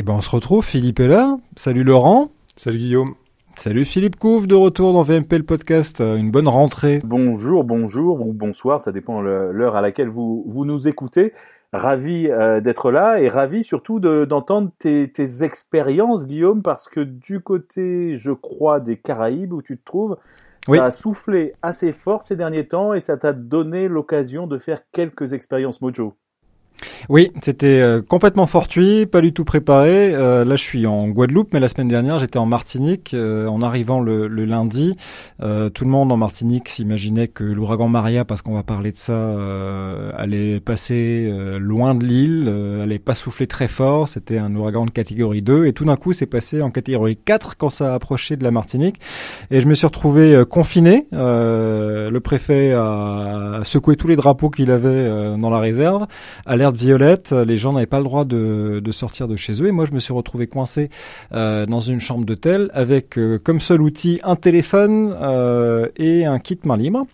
[0.00, 1.38] Eh ben on se retrouve, Philippe est là.
[1.56, 2.30] Salut Laurent.
[2.54, 3.14] Salut Guillaume.
[3.56, 6.00] Salut Philippe Couve, de retour dans VMP le podcast.
[6.00, 7.00] Euh, une bonne rentrée.
[7.02, 11.32] Bonjour, bonjour ou bonsoir, ça dépend l'heure à laquelle vous, vous nous écoutez.
[11.72, 17.40] Ravi euh, d'être là et ravi surtout d'entendre tes, tes expériences, Guillaume, parce que du
[17.40, 20.16] côté, je crois, des Caraïbes où tu te trouves,
[20.64, 24.78] ça a soufflé assez fort ces derniers temps et ça t'a donné l'occasion de faire
[24.92, 26.14] quelques expériences mojo.
[27.08, 30.14] Oui, c'était euh, complètement fortuit, pas du tout préparé.
[30.14, 33.14] Euh, là, je suis en Guadeloupe, mais la semaine dernière, j'étais en Martinique.
[33.14, 34.94] Euh, en arrivant le, lundi,
[35.40, 39.34] tout le monde en Martinique s'imaginait que l'ouragan Maria, parce qu'on va parler de ça,
[40.16, 44.08] allait passer loin de l'île, allait pas souffler très fort.
[44.08, 47.56] C'était un ouragan de catégorie 2, et tout d'un coup, c'est passé en catégorie 4
[47.56, 49.00] quand ça a approché de la Martinique.
[49.50, 51.06] Et je me suis retrouvé confiné.
[51.12, 56.06] le préfet a secoué tous les drapeaux qu'il avait dans la réserve.
[56.76, 59.92] Violette, les gens n'avaient pas le droit de, sortir de chez eux et moi je
[59.92, 60.90] me suis retrouvé coincé
[61.32, 66.38] euh, dans une chambre d'hôtel avec euh, comme seul outil un téléphone euh, et un
[66.38, 67.06] kit main libre.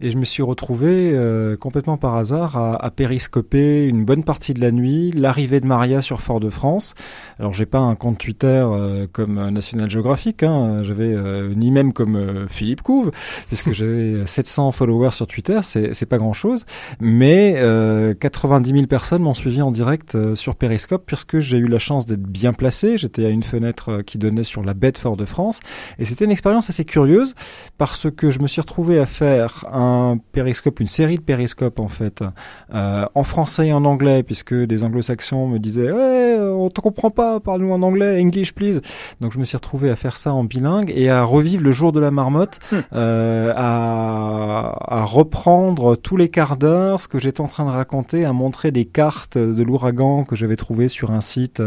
[0.00, 4.52] Et je me suis retrouvé euh, complètement par hasard à, à, périscoper une bonne partie
[4.52, 6.94] de la nuit l'arrivée de Maria sur Fort-de-France.
[7.38, 11.92] Alors j'ai pas un compte Twitter euh, comme National Geographic, hein, j'avais euh, ni même
[11.92, 13.12] comme Philippe Couve,
[13.46, 16.64] puisque j'avais 700 followers sur Twitter, c'est pas grand-chose.
[17.00, 17.54] Mais
[18.20, 22.22] 90 000 personnes m'ont suivi en direct sur Périscope, puisque j'ai eu la chance d'être
[22.22, 22.98] bien placé.
[22.98, 25.60] J'étais à une fenêtre qui donnait sur la baie de Fort-de-France,
[25.98, 27.34] et c'était une expérience assez curieuse
[27.78, 31.78] parce que je me suis retrouvé à faire un un périscope, une série de périscopes
[31.78, 32.24] en fait,
[32.74, 37.10] euh, en français et en anglais, puisque des anglo-saxons me disaient ouais, on te comprend
[37.10, 38.80] pas, parle-nous en anglais, English please.
[39.20, 41.92] Donc je me suis retrouvé à faire ça en bilingue et à revivre le jour
[41.92, 42.76] de la marmotte, hmm.
[42.94, 48.24] euh, à, à, reprendre tous les quarts d'heure ce que j'étais en train de raconter,
[48.24, 51.62] à montrer des cartes de l'ouragan que j'avais trouvé sur un site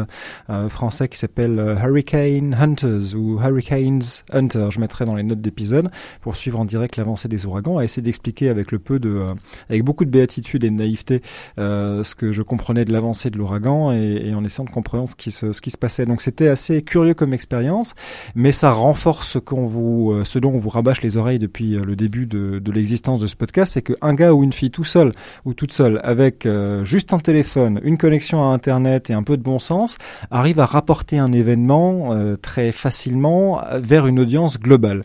[0.49, 4.01] euh, français qui s'appelle Hurricane Hunters ou Hurricanes
[4.31, 4.67] Hunter.
[4.69, 5.89] Je mettrai dans les notes d'épisode
[6.21, 9.33] pour suivre en direct l'avancée des ouragans, à essayer expliquer avec le peu de, euh,
[9.69, 11.21] avec beaucoup de béatitude et de naïveté,
[11.59, 15.15] euh, ce que je comprenais de l'avancée de l'ouragan et, en essayant de comprendre ce
[15.15, 16.05] qui se, ce qui se passait.
[16.05, 17.93] Donc c'était assez curieux comme expérience,
[18.35, 21.71] mais ça renforce ce qu'on vous, euh, ce dont on vous rabâche les oreilles depuis
[21.71, 24.83] le début de, de l'existence de ce podcast, c'est qu'un gars ou une fille tout
[24.83, 25.11] seul
[25.45, 26.47] ou toute seule avec
[26.83, 29.97] juste un téléphone, une connexion à Internet et un peu de bon sens
[30.31, 35.03] arrive à rapporter un événement très facilement vers une audience globale.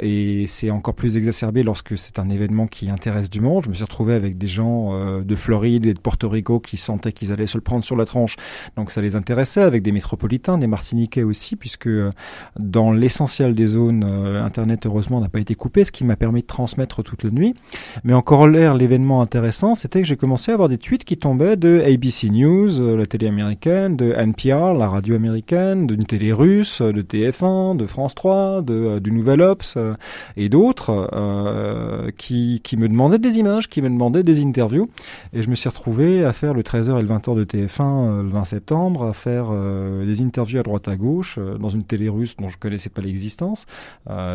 [0.00, 3.64] et c'est encore plus exacerbé lorsque c'est un événement qui intéresse du monde.
[3.64, 6.76] Je me suis retrouvé avec des gens euh, de Floride et de Porto Rico qui
[6.76, 8.36] sentaient qu'ils allaient se le prendre sur la tronche,
[8.76, 12.10] donc ça les intéressait, avec des métropolitains, des Martiniquais aussi, puisque euh,
[12.58, 16.42] dans l'essentiel des zones, euh, Internet heureusement n'a pas été coupé, ce qui m'a permis
[16.42, 17.54] de transmettre toute la nuit.
[18.04, 21.56] Mais encore l'air, l'événement intéressant, c'était que j'ai commencé à avoir des tweets qui tombaient
[21.56, 27.02] de ABC News, la télé américaine, de NPR, la radio américaine, d'une télé russe, de
[27.02, 29.76] TF1, de France 3, de, du Nouvel Ops
[30.36, 31.08] et d'autres.
[31.16, 34.88] Euh, qui, qui me demandait des images, qui me demandait des interviews.
[35.32, 38.22] Et je me suis retrouvé à faire le 13h et le 20h de TF1 euh,
[38.22, 42.08] le 20 septembre, à faire euh, des interviews à droite à gauche dans une télé
[42.08, 43.66] russe dont je connaissais pas l'existence,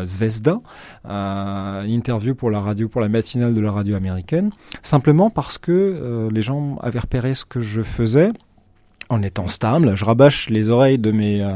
[0.04, 0.60] Zvezda,
[1.04, 4.50] une interview pour la radio, pour la matinale de la radio américaine,
[4.82, 8.30] simplement parce que les gens avaient repéré ce que je faisais
[9.12, 9.96] en étant stable.
[9.96, 11.50] Je rabâche les oreilles de mes, euh,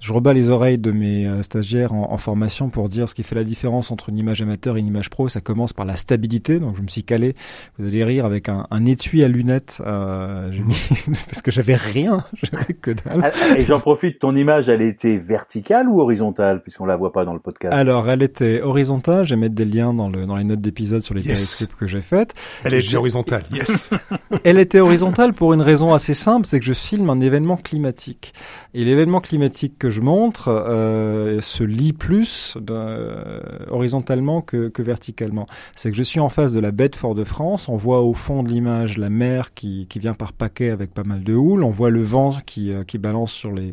[0.00, 3.34] je rebats les oreilles de mes euh, stagiaires en, formation pour dire ce qui fait
[3.34, 5.28] la différence entre une image amateur et une image pro.
[5.28, 6.60] Ça commence par la stabilité.
[6.60, 7.34] Donc je me suis calé,
[7.78, 9.82] vous allez rire, avec un, un étui à lunettes.
[9.84, 10.76] Euh, mis,
[11.26, 13.20] parce que j'avais rien, j'avais que dalle.
[13.22, 14.20] Ah, ah, et j'en profite.
[14.20, 17.74] Ton image, elle était verticale ou horizontale, puisqu'on la voit pas dans le podcast?
[17.74, 19.26] Alors elle était horizontale.
[19.26, 21.66] Je vais mettre des liens dans le dans les notes d'épisode sur les yes.
[21.78, 22.32] que j'ai faites.
[22.64, 23.42] Elle était horizontale.
[23.52, 23.90] Yes.
[24.44, 28.34] elle était horizontale pour une raison assez simple, c'est que je filme un événement climatique.
[28.74, 33.40] Et l'événement climatique que je montre euh, se lit plus euh,
[33.70, 35.46] horizontalement que, que verticalement.
[35.76, 38.42] C'est que je suis en face de la baie de Fort-de-France, on voit au fond
[38.42, 41.70] de l'image la mer qui, qui vient par paquet avec pas mal de houle, on
[41.70, 43.72] voit le vent qui, euh, qui balance sur les...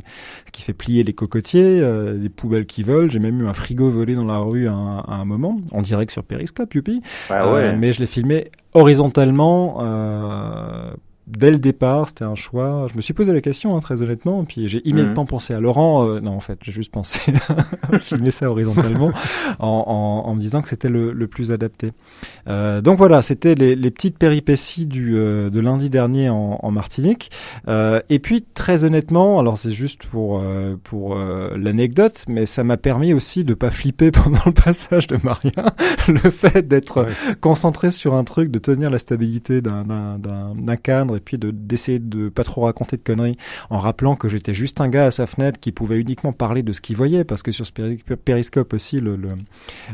[0.51, 1.81] qui fait plier les cocotiers,
[2.15, 4.99] des poubelles qui volent, j'ai même eu un frigo volé dans la rue à un,
[4.99, 7.01] à un moment, en direct sur Periscope, youpi.
[7.29, 7.75] Ah ouais.
[7.75, 9.81] mais je l'ai filmé horizontalement
[11.37, 12.87] dès le départ, c'était un choix.
[12.91, 15.27] Je me suis posé la question, hein, très honnêtement, puis j'ai immédiatement mhm.
[15.27, 16.07] pensé à Laurent.
[16.07, 17.33] Euh, non, en fait, j'ai juste pensé
[17.91, 19.11] à filmer ça horizontalement,
[19.59, 21.91] en, en, en, me disant que c'était le, le, plus adapté.
[22.47, 26.71] Euh, donc voilà, c'était les, les, petites péripéties du, euh, de lundi dernier en, en
[26.71, 27.31] Martinique.
[27.67, 32.77] Euh, et puis, très honnêtement, alors c'est juste pour, euh, pour l'anecdote, mais ça m'a
[32.77, 35.75] permis aussi de pas flipper pendant le passage de Maria.
[36.07, 37.05] le fait d'être
[37.39, 42.43] concentré sur un truc, de tenir la stabilité d'un cadre puis de d'essayer de pas
[42.43, 43.37] trop raconter de conneries
[43.69, 46.73] en rappelant que j'étais juste un gars à sa fenêtre qui pouvait uniquement parler de
[46.73, 49.17] ce qu'il voyait parce que sur ce périscope aussi le,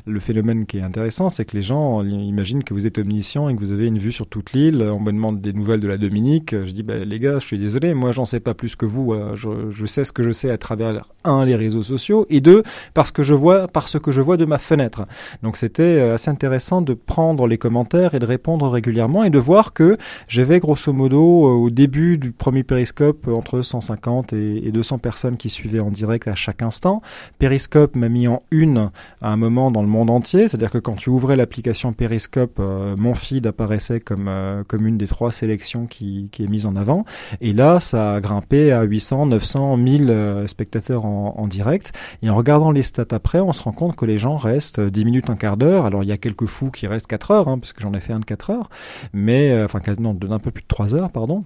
[0.05, 3.55] le, phénomène qui est intéressant c'est que les gens imaginent que vous êtes omniscient et
[3.55, 4.81] que vous avez une vue sur toute l'île.
[4.81, 6.51] On me demande des nouvelles de la Dominique.
[6.51, 9.15] Je dis bah, les gars, je suis désolé, moi j'en sais pas plus que vous.
[9.35, 12.63] Je, je sais ce que je sais à travers un les réseaux sociaux et deux
[12.93, 15.05] parce que je vois parce que je vois de ma fenêtre.
[15.43, 19.39] Donc c'était euh, assez intéressant de prendre les commentaires et de répondre régulièrement et de
[19.39, 19.97] voir que
[20.27, 25.49] j'avais grosso modo euh, au début du premier périscope entre 150 et 200 personnes qui
[25.49, 27.01] suivaient en direct à chaque instant.
[27.39, 28.89] Périscope m'a mis en une
[29.21, 32.95] à un moment dans le monde entier, c'est-à-dire que quand tu ouvrais l'application Périscope, euh,
[32.97, 34.29] mon feed apparaissait comme
[34.67, 37.05] comme une des trois sélections qui, qui est mise en avant.
[37.41, 41.93] Et là, ça a grimpé à 800, 900, 1000 spectateurs en, direct.
[42.21, 45.05] Et en regardant les stats après, on se rend compte que les gens restent 10
[45.05, 45.85] minutes, un quart d'heure.
[45.85, 47.99] Alors il y a quelques fous qui restent 4 heures, hein, parce que j'en ai
[47.99, 48.69] fait un de 4 heures,
[49.13, 51.43] mais euh, enfin quasiment d'un peu plus de 3 heures, pardon.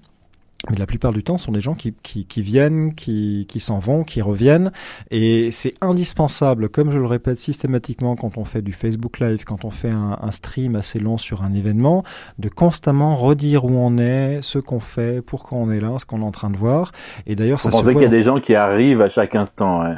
[0.70, 3.60] Mais la plupart du temps, ce sont des gens qui, qui, qui viennent, qui, qui
[3.60, 4.72] s'en vont, qui reviennent.
[5.10, 9.66] Et c'est indispensable, comme je le répète systématiquement quand on fait du Facebook Live, quand
[9.66, 12.04] on fait un, un stream assez long sur un événement,
[12.38, 16.22] de constamment redire où on est, ce qu'on fait, pourquoi on est là, ce qu'on
[16.22, 16.92] est en train de voir.
[17.26, 17.94] Et d'ailleurs, ça se voit.
[17.94, 19.82] qu'il y a des gens qui arrivent à chaque instant.
[19.82, 19.96] Ouais.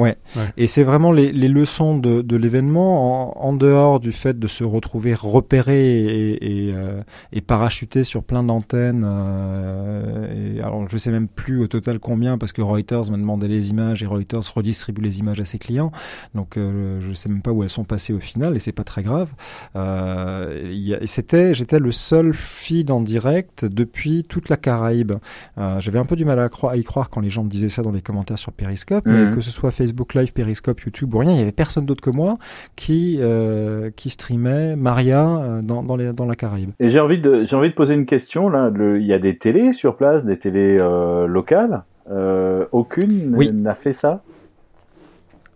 [0.00, 0.16] Ouais.
[0.56, 4.46] Et c'est vraiment les, les, leçons de, de l'événement, en, en, dehors du fait de
[4.46, 7.02] se retrouver repéré et, et, euh,
[7.32, 9.04] et parachuté sur plein d'antennes.
[9.06, 13.48] Euh, et alors je sais même plus au total combien parce que Reuters m'a demandé
[13.48, 15.92] les images et Reuters redistribue les images à ses clients.
[16.34, 18.84] Donc euh, je sais même pas où elles sont passées au final et c'est pas
[18.84, 19.32] très grave.
[19.76, 25.12] Euh, c'était, j'étais le seul feed en direct depuis toute la Caraïbe.
[25.58, 27.68] Euh, j'avais un peu du mal à, à, y croire quand les gens me disaient
[27.68, 29.34] ça dans les commentaires sur Periscope, mais mhm.
[29.34, 32.10] que ce soit Facebook Live, Periscope, YouTube ou rien, il y avait personne d'autre que
[32.10, 32.38] moi
[32.76, 36.70] qui euh, qui streamait Maria euh, dans dans, les, dans la Caraïbe.
[36.80, 38.70] Et j'ai envie de j'ai envie de poser une question là.
[38.76, 41.84] il y a des télés sur place, des télés euh, locales.
[42.10, 44.22] Euh, aucune n'a fait ça?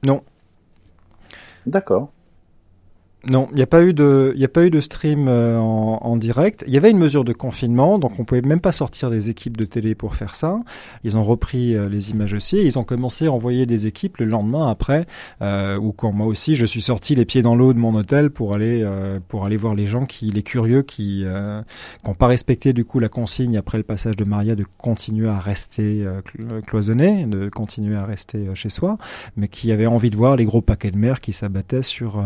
[0.04, 0.22] Non.
[1.66, 2.10] D'accord.
[3.26, 6.16] Non, il n'y a pas eu de, il a pas eu de stream euh, en,
[6.16, 6.62] direct.
[6.66, 9.56] Il y avait une mesure de confinement, donc on pouvait même pas sortir des équipes
[9.56, 10.60] de télé pour faire ça.
[11.04, 12.58] Ils ont repris euh, les images aussi.
[12.58, 15.06] ils ont commencé à envoyer des équipes le lendemain après,
[15.40, 18.30] euh, ou quand moi aussi je suis sorti les pieds dans l'eau de mon hôtel
[18.30, 18.86] pour aller
[19.28, 21.24] pour aller voir les gens qui, les curieux qui
[22.04, 25.38] n'ont pas respecté du coup la consigne après le passage de Maria de continuer à
[25.38, 26.06] rester
[26.66, 28.98] cloisonné, de continuer à rester chez soi,
[29.36, 32.22] mais qui avaient envie de voir les gros paquets de mer qui s'abattaient sur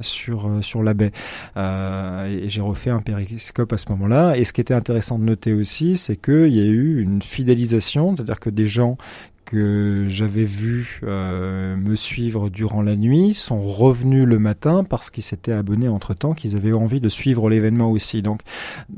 [0.00, 1.12] sur euh, sur, la baie.
[1.56, 4.36] Euh, et j'ai refait un périscope à ce moment-là.
[4.36, 8.14] Et ce qui était intéressant de noter aussi, c'est qu'il y a eu une fidélisation,
[8.14, 8.96] c'est-à-dire que des gens
[9.54, 15.22] que j'avais vu euh, me suivre durant la nuit sont revenus le matin parce qu'ils
[15.22, 18.20] s'étaient abonnés entre temps, qu'ils avaient envie de suivre l'événement aussi.
[18.20, 18.40] Donc,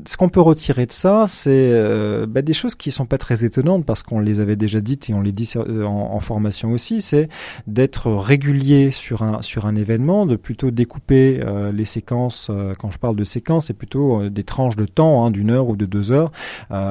[0.05, 3.43] ce qu'on peut retirer de ça, c'est euh, bah, des choses qui sont pas très
[3.43, 7.01] étonnantes parce qu'on les avait déjà dites et on les dit euh, en, formation aussi.
[7.01, 7.29] C'est
[7.67, 11.39] d'être régulier sur un sur un événement, de plutôt découper
[11.71, 12.49] les séquences.
[12.79, 15.75] Quand je parle de séquences, c'est plutôt des tranches de temps hein, d'une heure ou
[15.75, 16.31] de deux heures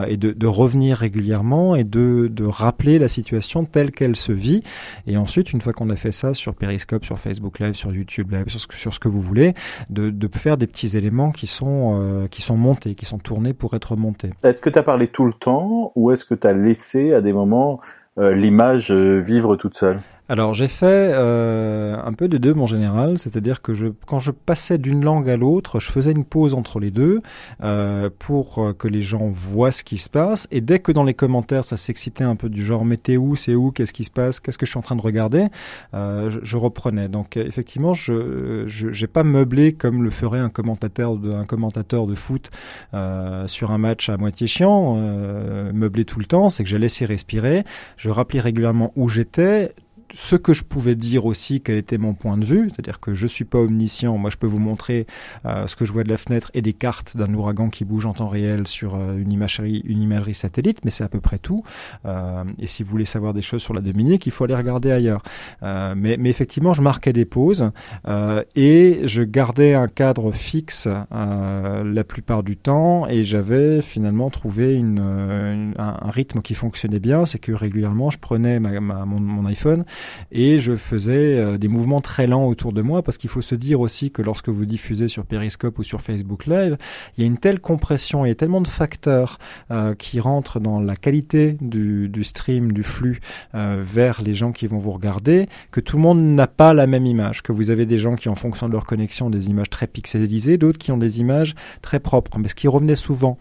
[0.08, 4.62] et de, de revenir régulièrement et de de rappeler la situation telle qu'elle se vit.
[5.06, 8.32] Et ensuite, une fois qu'on a fait ça sur Periscope, sur Facebook Live, sur YouTube
[8.32, 9.54] Live, sur ce que, vous voulez,
[9.90, 13.74] de, faire des petits éléments qui sont, euh, qui sont montés, qui sont tournés pour
[13.74, 14.30] être montés.
[14.42, 17.20] Est-ce que tu as parlé tout le temps ou est-ce que tu as laissé à
[17.20, 17.80] des moments
[18.18, 20.00] euh, l'image euh, vivre toute seule?
[20.28, 24.30] Alors j'ai fait euh, un peu de deux mon général, c'est-à-dire que je, quand je
[24.30, 27.22] passais d'une langue à l'autre, je faisais une pause entre les deux
[27.62, 30.48] euh, pour euh, que les gens voient ce qui se passe.
[30.50, 33.70] Et dès que dans les commentaires ça s'excitait un peu du genre où, c'est où,
[33.70, 35.46] qu'est-ce qui se passe, qu'est-ce que je suis en train de regarder,
[35.94, 37.08] euh, je, je, reprenais.
[37.08, 42.14] Donc effectivement, je j'ai pas meublé comme le ferait un commentateur de un commentateur de
[42.14, 42.50] foot
[42.94, 46.50] euh, sur un match à moitié chiant, euh, meublé tout le temps.
[46.50, 47.64] C'est que j'ai laissé respirer.
[47.96, 49.72] Je rappelais régulièrement où j'étais
[50.12, 53.26] ce que je pouvais dire aussi, quel était mon point de vue, c'est-à-dire que je
[53.26, 54.16] suis pas omniscient.
[54.16, 55.06] Moi, je peux vous montrer
[55.44, 58.06] euh, ce que je vois de la fenêtre et des cartes d'un ouragan qui bouge
[58.06, 61.38] en temps réel sur euh, une imagerie, une imagerie satellite, mais c'est à peu près
[61.38, 61.62] tout.
[62.04, 64.90] Euh, et si vous voulez savoir des choses sur la Dominique, il faut aller regarder
[64.90, 65.22] ailleurs.
[65.62, 67.70] Euh, mais, mais, effectivement, je marquais des pauses
[68.08, 74.74] euh, et je gardais un cadre fixe la plupart du temps et j'avais finalement trouvé
[74.74, 77.26] une, une, un, un, rythme qui fonctionnait bien.
[77.26, 79.84] C'est que régulièrement, je prenais ma, ma, mon, mon iPhone
[80.32, 83.54] et je faisais euh, des mouvements très lents autour de moi parce qu'il faut se
[83.54, 86.76] dire aussi que lorsque vous diffusez sur Periscope ou sur Facebook Live,
[87.16, 89.38] il y a une telle compression, a tellement de facteurs
[89.70, 93.20] euh, qui rentrent dans la qualité du, du stream, du flux
[93.54, 96.86] euh, vers les gens qui vont vous regarder, que tout le monde n'a pas la
[96.86, 99.48] même image, que vous avez des gens qui en fonction de leur connexion ont des
[99.48, 102.38] images très pixelisées, d'autres qui ont des images très propres.
[102.38, 103.38] Mais ce qui revenait souvent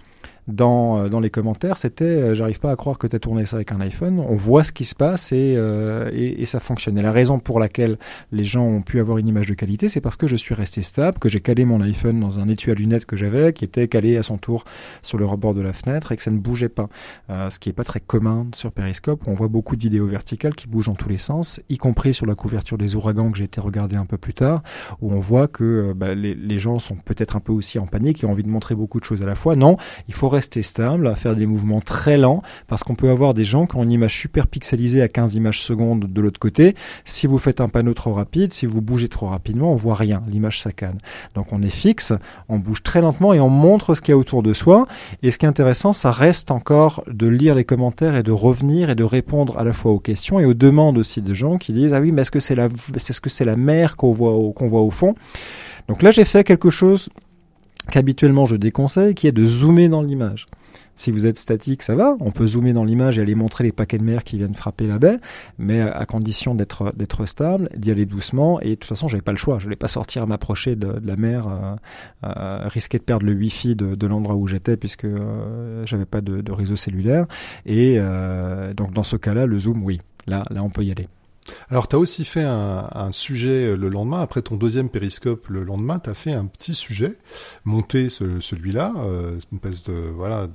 [0.47, 3.45] dans, euh, dans les commentaires, c'était euh, j'arrive pas à croire que tu as tourné
[3.45, 4.19] ça avec un iPhone.
[4.19, 6.97] On voit ce qui se passe et, euh, et, et, ça fonctionne.
[6.97, 7.97] Et la raison pour laquelle
[8.31, 10.81] les gens ont pu avoir une image de qualité, c'est parce que je suis resté
[10.81, 13.87] stable, que j'ai calé mon iPhone dans un étui à lunettes que j'avais, qui était
[13.87, 14.65] calé à son tour
[15.01, 16.89] sur le rebord de la fenêtre et que ça ne bougeait pas.
[17.29, 19.21] Euh, ce qui est pas très commun sur Periscope.
[19.27, 22.25] On voit beaucoup de vidéos verticales qui bougent dans tous les sens, y compris sur
[22.25, 24.61] la couverture des ouragans que j'ai été regarder un peu plus tard,
[25.01, 28.23] où on voit que bah, les, les gens sont peut-être un peu aussi en panique
[28.23, 29.55] et ont envie de montrer beaucoup de choses à la fois.
[29.55, 33.43] Non, il faut rester stable, faire des mouvements très lents, parce qu'on peut avoir des
[33.43, 36.75] gens qui ont une image super pixelisée à 15 images secondes de l'autre côté.
[37.05, 40.21] Si vous faites un panneau trop rapide, si vous bougez trop rapidement, on voit rien,
[40.27, 40.97] l'image saccade.
[41.33, 42.13] Donc on est fixe,
[42.49, 44.87] on bouge très lentement et on montre ce qu'il y a autour de soi.
[45.23, 48.89] Et ce qui est intéressant, ça reste encore de lire les commentaires et de revenir
[48.89, 51.73] et de répondre à la fois aux questions et aux demandes aussi de gens qui
[51.73, 54.35] disent ah oui mais est-ce que c'est la est-ce que c'est la mer qu'on voit
[54.53, 55.15] qu'on voit au fond?
[55.87, 57.09] Donc là j'ai fait quelque chose
[57.91, 60.47] qu'habituellement je déconseille, qui est de zoomer dans l'image.
[60.97, 63.73] Si vous êtes statique, ça va, on peut zoomer dans l'image et aller montrer les
[63.73, 65.17] paquets de mer qui viennent frapper la baie,
[65.57, 68.61] mais à condition d'être stable, d'y aller doucement.
[68.61, 71.07] Et de toute façon, j'avais pas le choix, je n'allais pas sortir m'approcher de, de,
[71.07, 71.75] la mer, euh,
[72.25, 76.21] euh, risquer de perdre le wifi de, de l'endroit où j'étais puisque euh, j'avais pas
[76.21, 77.25] de, de, réseau cellulaire.
[77.65, 81.07] Et euh, donc dans ce cas-là, le zoom, oui, là, là, on peut y aller.
[81.69, 85.99] Alors, tu as aussi fait un, sujet le lendemain, après ton deuxième périscope le lendemain,
[85.99, 87.17] tu as fait un petit sujet,
[87.65, 90.47] monté ce, celui-là, euh, une espèce de voilà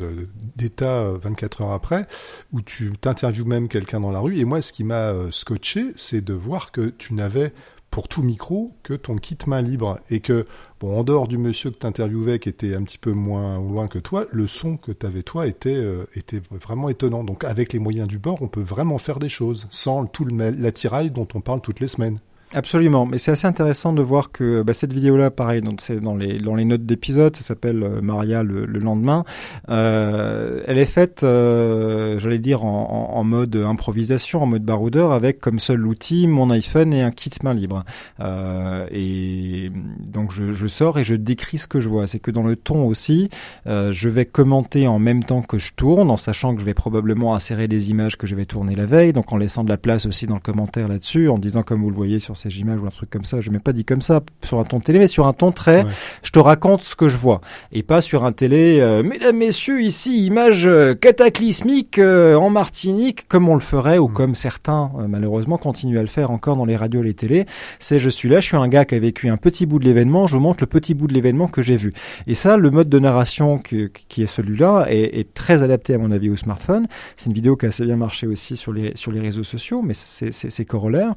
[0.57, 2.07] d'état 24 heures après,
[2.53, 4.39] où tu t'interviews même quelqu'un dans la rue.
[4.39, 7.53] Et moi, ce qui m'a euh, scotché, c'est de voir que tu n'avais
[7.91, 9.99] pour tout micro que ton kit main libre.
[10.11, 10.47] Et que
[10.81, 13.89] bon en dehors du monsieur que tu interviewais qui était un petit peu moins loin
[13.89, 17.25] que toi le son que tu avais toi était euh, était vraiment étonnant.
[17.25, 20.51] Donc avec les moyens du bord on peut vraiment faire des choses sans tout le
[20.51, 22.19] l'attirail dont on parle toutes les semaines
[22.53, 26.17] Absolument, mais c'est assez intéressant de voir que bah, cette vidéo-là, pareil, donc c'est dans
[26.17, 29.25] les dans les notes d'épisode, ça s'appelle euh, Maria le, le lendemain.
[29.69, 35.39] Euh, elle est faite, euh, j'allais dire en, en, mode improvisation, en mode baroudeur, avec
[35.39, 37.85] comme seul outil mon iPhone et un kit main libre.
[38.19, 39.71] Euh, et
[40.13, 42.09] donc je, je, sors et je décris ce que je vois.
[42.09, 43.31] C'est que dans le ton aussi,
[43.69, 46.75] euh, je vais commenter en même temps que je tourne, en sachant que je vais
[46.75, 49.77] probablement insérer des images que je vais tourner la veille, donc en laissant de la
[49.77, 52.79] place aussi dans le commentaire là-dessus, en disant comme vous le voyez sur ces images
[52.81, 53.41] ou un truc comme ça.
[53.41, 55.85] Je m'ai pas dit comme ça sur un ton télé, mais sur un ton très,
[55.85, 55.91] ouais.
[56.23, 57.41] je te raconte ce que je vois.
[57.73, 63.29] Et pas sur un télé, euh, mesdames, messieurs, ici, image euh, cataclysmique euh, en Martinique,
[63.29, 64.13] comme on le ferait ou mmh.
[64.15, 67.47] comme certains, euh, malheureusement, continuent à le faire encore dans les radios et les télés.
[67.79, 69.85] C'est je suis là, je suis un gars qui a vécu un petit bout de
[69.85, 71.93] l'événement, je vous montre le petit bout de l'événement que j'ai vu.
[72.27, 75.99] Et ça, le mode de narration que, qui est celui-là est, est, très adapté à
[75.99, 76.87] mon avis au smartphone.
[77.17, 79.83] C'est une vidéo qui a assez bien marché aussi sur les, sur les réseaux sociaux,
[79.83, 81.13] mais c'est corollaire.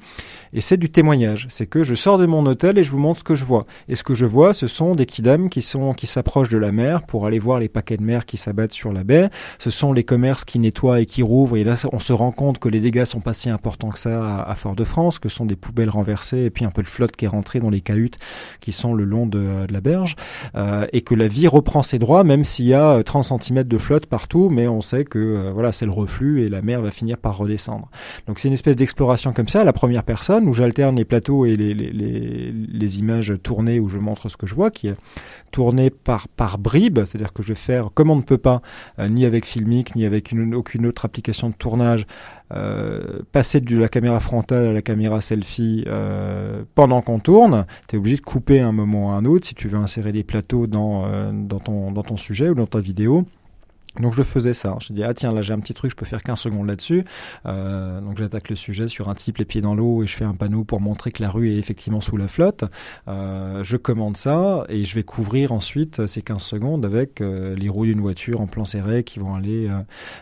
[0.53, 1.12] Et c'est du témoignage
[1.49, 3.65] C'est que je sors de mon hôtel et je vous montre ce que je vois.
[3.87, 6.71] Et ce que je vois, ce sont des kidams qui sont qui s'approchent de la
[6.71, 9.29] mer pour aller voir les paquets de mer qui s'abattent sur la baie.
[9.59, 11.57] Ce sont les commerces qui nettoient et qui rouvrent.
[11.57, 14.43] Et là, on se rend compte que les dégâts sont pas si importants que ça
[14.43, 17.29] à, Fort-de-France, que sont des poubelles renversées et puis un peu de flotte qui est
[17.29, 18.17] rentrée dans les cahutes
[18.59, 20.15] qui sont le long de, de la berge.
[20.55, 23.63] Euh, et que la vie reprend ses droits, même s'il y a 30 euh, cm
[23.63, 26.81] de flotte partout, mais on sait que euh, voilà, c'est le reflux et la mer
[26.81, 27.89] va finir par redescendre.
[28.27, 31.45] Donc c'est une espèce d'exploration comme ça, à la première personne, où j'alterne les plateaux
[31.45, 34.95] et les, images tournées où je montre ce que je vois, qui est
[35.51, 38.61] tourné par, par bribes, c'est-à-dire que je vais faire comme on ne peut pas,
[38.99, 42.05] euh, ni avec Filmic, ni avec une, aucune autre application de tournage,
[42.53, 47.65] euh, passer de la caméra frontale à la caméra selfie euh, pendant qu'on tourne.
[47.89, 50.23] Tu es obligé de couper un moment ou un autre si tu veux insérer des
[50.23, 53.25] plateaux dans, dans, ton, dans ton sujet ou dans ta vidéo.
[53.99, 54.75] Donc je faisais ça.
[54.79, 57.03] Je dis ah tiens là j'ai un petit truc, je peux faire 15 secondes là-dessus.
[57.45, 60.25] Euh, donc j'attaque le sujet sur un type les pieds dans l'eau et je fais
[60.25, 62.63] un panneau pour montrer que la rue est effectivement sous la flotte.
[63.07, 67.69] Euh, je commande ça et je vais couvrir ensuite ces 15 secondes avec euh, les
[67.69, 69.79] roues d'une voiture en plan serré qui vont aller euh,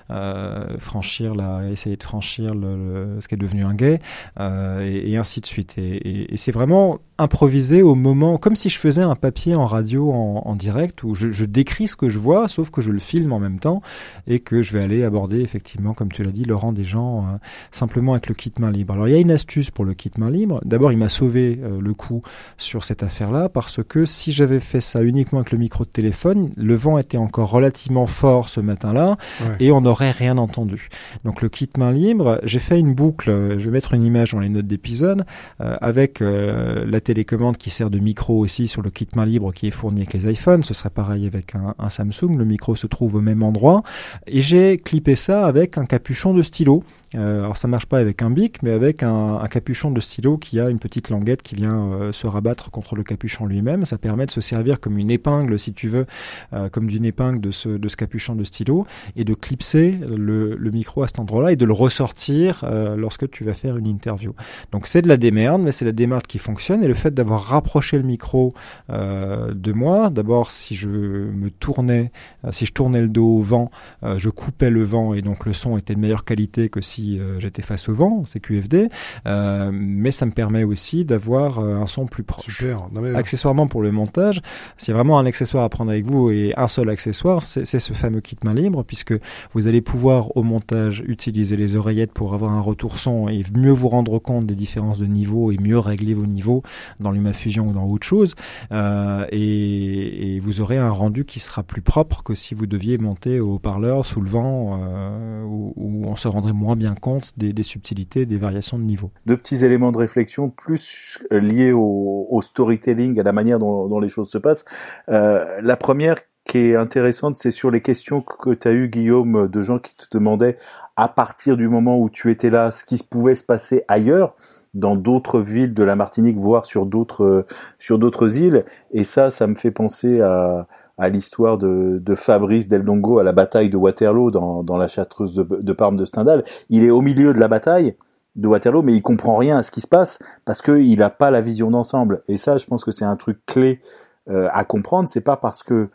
[0.09, 4.01] euh, franchir la, essayer de franchir le, le, ce qui est devenu un guet
[4.39, 5.77] et, et, ainsi de suite.
[5.77, 9.65] Et, et, et c'est vraiment improvisé au moment, comme si je faisais un papier en
[9.65, 12.91] radio en, en direct où je, je décris ce que je vois, sauf que je
[12.91, 13.81] le filme en même temps
[14.27, 17.37] et que je vais aller aborder effectivement, comme tu l'as dit, Laurent, des gens euh,
[17.71, 18.93] simplement avec le kit main libre.
[18.93, 20.59] Alors il y a une astuce pour le kit main libre.
[20.65, 22.21] D'abord, il m'a sauvé euh, le coup
[22.57, 26.51] sur cette affaire-là parce que si j'avais fait ça uniquement avec le micro de téléphone,
[26.57, 29.55] le vent était encore relativement fort ce matin-là ouais.
[29.59, 30.89] et on n'aurait rien entendu.
[31.23, 33.59] Donc le kit main libre, j'ai fait une boucle.
[33.59, 35.25] Je vais mettre une image dans les notes d'épisode
[35.61, 39.51] euh, avec euh, la télécommande qui sert de micro aussi sur le kit main libre
[39.51, 40.63] qui est fourni avec les iPhones.
[40.63, 42.37] Ce serait pareil avec un, un Samsung.
[42.37, 43.83] Le micro se trouve au même endroit.
[44.27, 48.21] Et j'ai clippé ça avec un capuchon de stylo Euh, alors ça marche pas avec
[48.21, 51.55] un bic, mais avec un, un, capuchon de stylo qui a une petite languette qui
[51.55, 53.83] vient euh, se rabattre contre le capuchon lui-même.
[53.85, 56.05] Ça permet de se servir comme une épingle, si tu veux,
[56.53, 58.85] euh, comme d'une épingle de ce, de ce capuchon de stylo,
[59.17, 63.29] et de clipser le, le micro à cet endroit-là et de le ressortir euh, lorsque
[63.29, 64.33] tu vas faire une interview.
[64.71, 66.81] Donc c'est de la démerde, mais c'est la démerde qui fonctionne.
[66.83, 68.53] Et le fait d'avoir rapproché le micro
[68.89, 72.11] de moi, d'abord si je me tournais,
[72.51, 73.71] si je tournais le dos au vent,
[74.17, 77.39] je coupais le vent et donc le son était de meilleure qualité que si euh,
[77.39, 78.89] j'étais face au vent, c'est QFD,
[79.25, 82.45] euh, mais ça me permet aussi d'avoir euh, un son plus proche.
[82.45, 82.87] Super.
[83.15, 84.41] Accessoirement pour le montage,
[84.77, 87.65] s'il y a vraiment un accessoire à prendre avec vous et un seul accessoire, c'est
[87.65, 89.13] ce fameux kit main libre, puisque
[89.53, 93.71] vous allez pouvoir au montage utiliser les oreillettes pour avoir un retour son et mieux
[93.71, 96.63] vous rendre compte des différences de niveau et mieux régler vos niveaux
[96.99, 98.35] dans LumaFusion ou dans autre chose.
[98.71, 102.97] Euh, et, et, vous aurez un rendu qui sera plus propre que si vous deviez
[102.97, 107.37] monter au haut-parleur sous le vent euh, où, où on se rendrait moins bien compte
[107.37, 109.11] des, subtilités, des variations de niveau.
[109.25, 114.29] Deux petits éléments de réflexion plus liés au, storytelling, à la manière dont, les choses
[114.29, 114.65] se passent.
[115.09, 119.47] Euh, la première qui est intéressante, c'est sur les questions que tu as eues, Guillaume,
[119.47, 120.57] de gens qui te demandaient
[120.95, 124.35] à partir du moment où tu étais là, ce qui pouvait se passer ailleurs
[124.73, 127.45] dans d'autres villes de la Martinique, voire sur d'autres
[127.77, 128.65] sur d'autres îles.
[128.91, 130.67] Et ça, ça me fait penser à
[130.97, 135.43] à l'histoire de, Fabrice Del Dongo à la bataille de Waterloo dans, la chartreuse de,
[135.43, 136.43] de, Parme de Stendhal.
[136.69, 137.95] Il est au milieu de la bataille
[138.35, 141.31] de Waterloo, mais il comprend rien à ce qui se passe parce qu'il n'a pas
[141.31, 142.23] la vision d'ensemble.
[142.27, 143.81] Et ça, je pense que c'est un truc clé
[144.29, 145.09] euh, à comprendre.
[145.09, 145.89] C'est pas parce que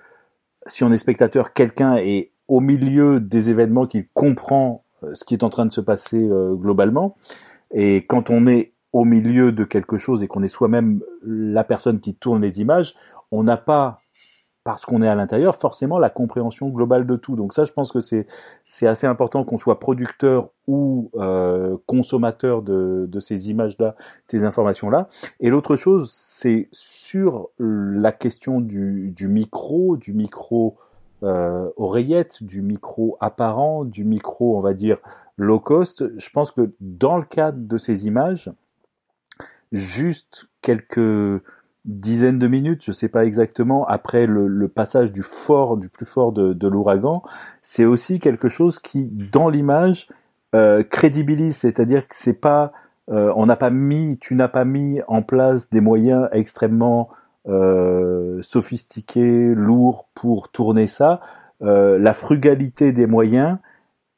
[0.67, 5.35] si on est spectateur, quelqu'un est au milieu des événements qu'il comprend euh, ce qui
[5.35, 7.17] est en train de se passer euh, globalement.
[7.73, 12.01] Et quand on est au milieu de quelque chose et qu'on est soi-même la personne
[12.01, 12.95] qui tourne les images,
[13.31, 14.01] on n'a pas
[14.67, 17.37] parce qu'on est à l'intérieur, forcément la compréhension globale de tout.
[17.37, 18.27] Donc ça, je pense que c'est
[18.67, 23.95] c'est assez important qu'on soit producteur ou euh, consommateur de, ces images-là,
[24.27, 25.07] ces informations-là.
[25.39, 30.77] Et l'autre chose, c'est sur la question du, du micro, du micro
[31.23, 34.99] euh, oreillette, du micro apparent, du micro, on va dire,
[35.37, 36.19] low cost.
[36.19, 38.51] Je pense que dans le cadre de ces images,
[39.71, 41.41] juste quelques
[41.87, 46.05] dizaine de minutes, je sais pas exactement, après le, le passage du fort, du plus
[46.05, 47.23] fort de, de l'ouragan,
[47.63, 50.09] c'est aussi quelque chose qui, dans l'image,
[50.55, 52.73] euh, crédibilise, c'est-à-dire que c'est pas,
[53.11, 57.09] euh, on n'a pas mis, tu n'as pas mis en place des moyens extrêmement
[57.49, 61.21] euh, sophistiqués, lourds pour tourner ça.
[61.63, 63.59] Euh, la frugalité des moyens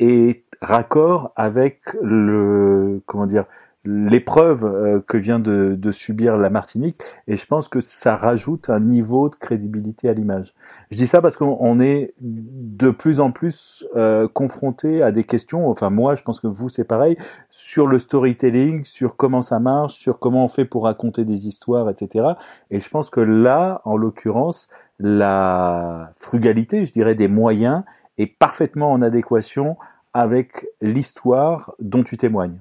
[0.00, 3.44] est raccord avec le, comment dire,
[3.88, 8.68] l'épreuve euh, que vient de, de, subir la Martinique et je pense que ça rajoute
[8.68, 10.54] un niveau de crédibilité à l'image.
[10.90, 15.70] Je dis ça parce qu'on est de plus en plus euh, confronté à des questions,
[15.70, 17.16] enfin moi je pense que vous c'est pareil,
[17.48, 21.88] sur le storytelling, sur comment ça marche, sur comment on fait pour raconter des histoires,
[21.88, 22.26] etc.
[22.70, 27.84] Et je pense que là, en l'occurrence, la frugalité, je dirais, des moyens
[28.18, 29.76] est parfaitement en adéquation
[30.12, 32.60] avec l'histoire dont tu témoignes.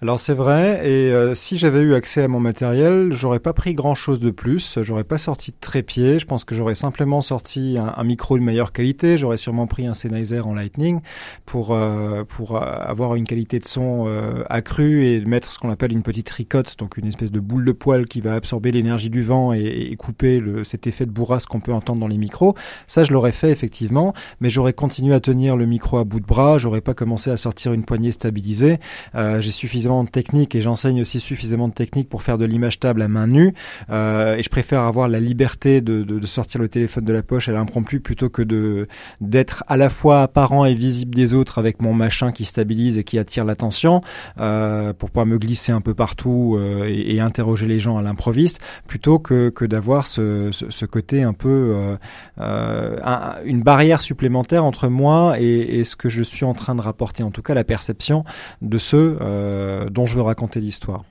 [0.00, 3.74] Alors c'est vrai, et euh, si j'avais eu accès à mon matériel, j'aurais pas pris
[3.74, 7.78] grand chose de plus, j'aurais pas sorti de trépied, je pense que j'aurais simplement sorti
[7.80, 11.00] un, micro de meilleure qualité, j'aurais sûrement pris un Sennheiser en Lightning
[11.46, 15.70] pour, euh, pour euh, avoir une qualité de son euh, accrue et mettre ce qu'on
[15.70, 19.10] appelle une petite ricotte, donc une espèce de boule de poil qui va absorber l'énergie
[19.10, 22.18] du vent et, et couper le, cet effet de bourrasque qu'on peut entendre dans les
[22.18, 22.54] micros.
[22.86, 26.26] Ça je l'aurais fait effectivement, mais j'aurais continué à tenir le micro à bout de
[26.26, 28.78] bras, j'aurais pas commencé à sortir une poignée stabilisée.
[29.14, 33.02] J'ai suffisamment de technique et j'enseigne aussi suffisamment de technique pour faire de l'image table
[33.02, 33.54] à main nue.
[33.90, 37.48] Euh, et je préfère avoir la liberté de, de, sortir le téléphone de la poche
[37.48, 38.86] à l'impromptu plutôt que de
[39.20, 43.04] d'être à la fois apparent et visible des autres avec mon machin qui stabilise et
[43.04, 44.02] qui attire l'attention
[44.38, 48.60] euh, pour pouvoir me glisser un peu partout euh, et, interroger les gens à l'improviste
[48.86, 51.96] plutôt que, que d'avoir ce, ce, côté un peu
[52.38, 57.24] un, une barrière supplémentaire entre moi et, ce que je suis en train de rapporter
[57.24, 58.24] en tout cas la perception
[58.62, 59.18] de ceux
[59.90, 61.04] dont je veux raconter l'histoire.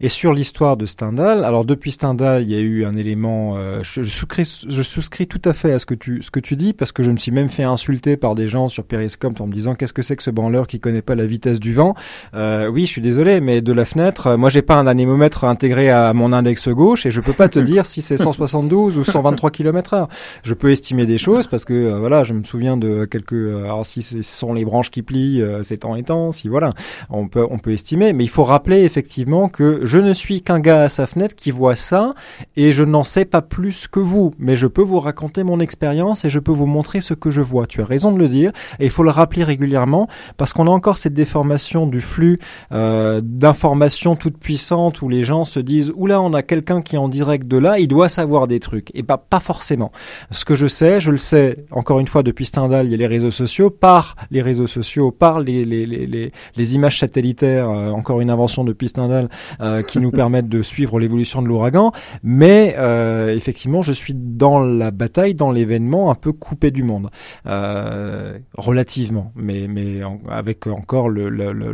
[0.00, 3.54] Et sur l'histoire de Stendhal, alors depuis Stendhal, il y a eu un élément.
[3.56, 6.56] Euh, je, souscris, je souscris tout à fait à ce que tu ce que tu
[6.56, 9.46] dis parce que je me suis même fait insulter par des gens sur Periscope en
[9.46, 11.94] me disant qu'est-ce que c'est que ce branleur qui connaît pas la vitesse du vent?
[12.34, 15.44] Euh, oui, je suis désolé, mais de la fenêtre, euh, moi j'ai pas un anémomètre
[15.44, 19.04] intégré à mon index gauche et je peux pas te dire si c'est 172 ou
[19.04, 20.08] 123 km/h.
[20.42, 23.32] Je peux estimer des choses parce que euh, voilà, je me souviens de quelques.
[23.32, 26.32] Euh, alors si ce sont les branches qui plient, c'est temps et temps.
[26.32, 26.72] Si voilà,
[27.10, 30.60] on peut on peut estimer, mais il faut rappeler effectivement que je ne suis qu'un
[30.60, 32.14] gars à sa fenêtre qui voit ça
[32.56, 34.34] et je n'en sais pas plus que vous.
[34.38, 37.40] Mais je peux vous raconter mon expérience et je peux vous montrer ce que je
[37.40, 37.66] vois.
[37.66, 40.70] Tu as raison de le dire et il faut le rappeler régulièrement parce qu'on a
[40.70, 42.38] encore cette déformation du flux
[42.72, 46.98] euh, d'informations toutes puissantes où les gens se disent oula on a quelqu'un qui est
[46.98, 49.92] en direct de là, il doit savoir des trucs et pas pas forcément.
[50.30, 52.96] Ce que je sais, je le sais encore une fois depuis Stendhal, il y a
[52.96, 57.90] les réseaux sociaux, par les réseaux sociaux, par les les, les, les, images satellitaires, euh,
[57.90, 59.28] encore une invention depuis Stendhal
[59.60, 64.60] euh, qui nous permettent de suivre l'évolution de l'ouragan, mais euh, effectivement je suis dans
[64.60, 67.10] la bataille, dans l'événement un peu coupé du monde,
[67.44, 71.72] relativement, mais mais avec encore le le, le,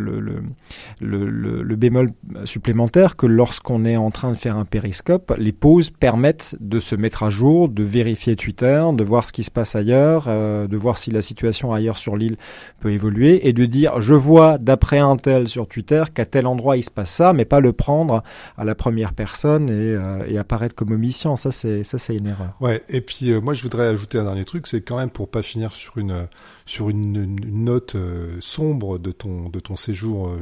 [1.00, 2.11] le, bémol
[2.44, 6.94] supplémentaire que lorsqu'on est en train de faire un périscope, les pauses permettent de se
[6.94, 10.76] mettre à jour, de vérifier Twitter, de voir ce qui se passe ailleurs, euh, de
[10.76, 12.37] voir si la situation ailleurs sur l'île
[12.80, 16.76] peut évoluer et de dire je vois d'après un tel sur Twitter qu'à tel endroit
[16.76, 17.72] il se passe ça, mais pas le
[18.57, 21.37] à la première personne et, euh, et apparaître comme omniscient.
[21.37, 22.55] Ça c'est ça c'est une erreur.
[22.61, 22.83] Ouais.
[22.88, 25.42] Et puis euh, moi je voudrais ajouter un dernier truc, c'est quand même pour pas
[25.42, 26.27] finir sur une
[26.66, 30.38] sur une, une note euh, sombre de ton, de ton séjour euh,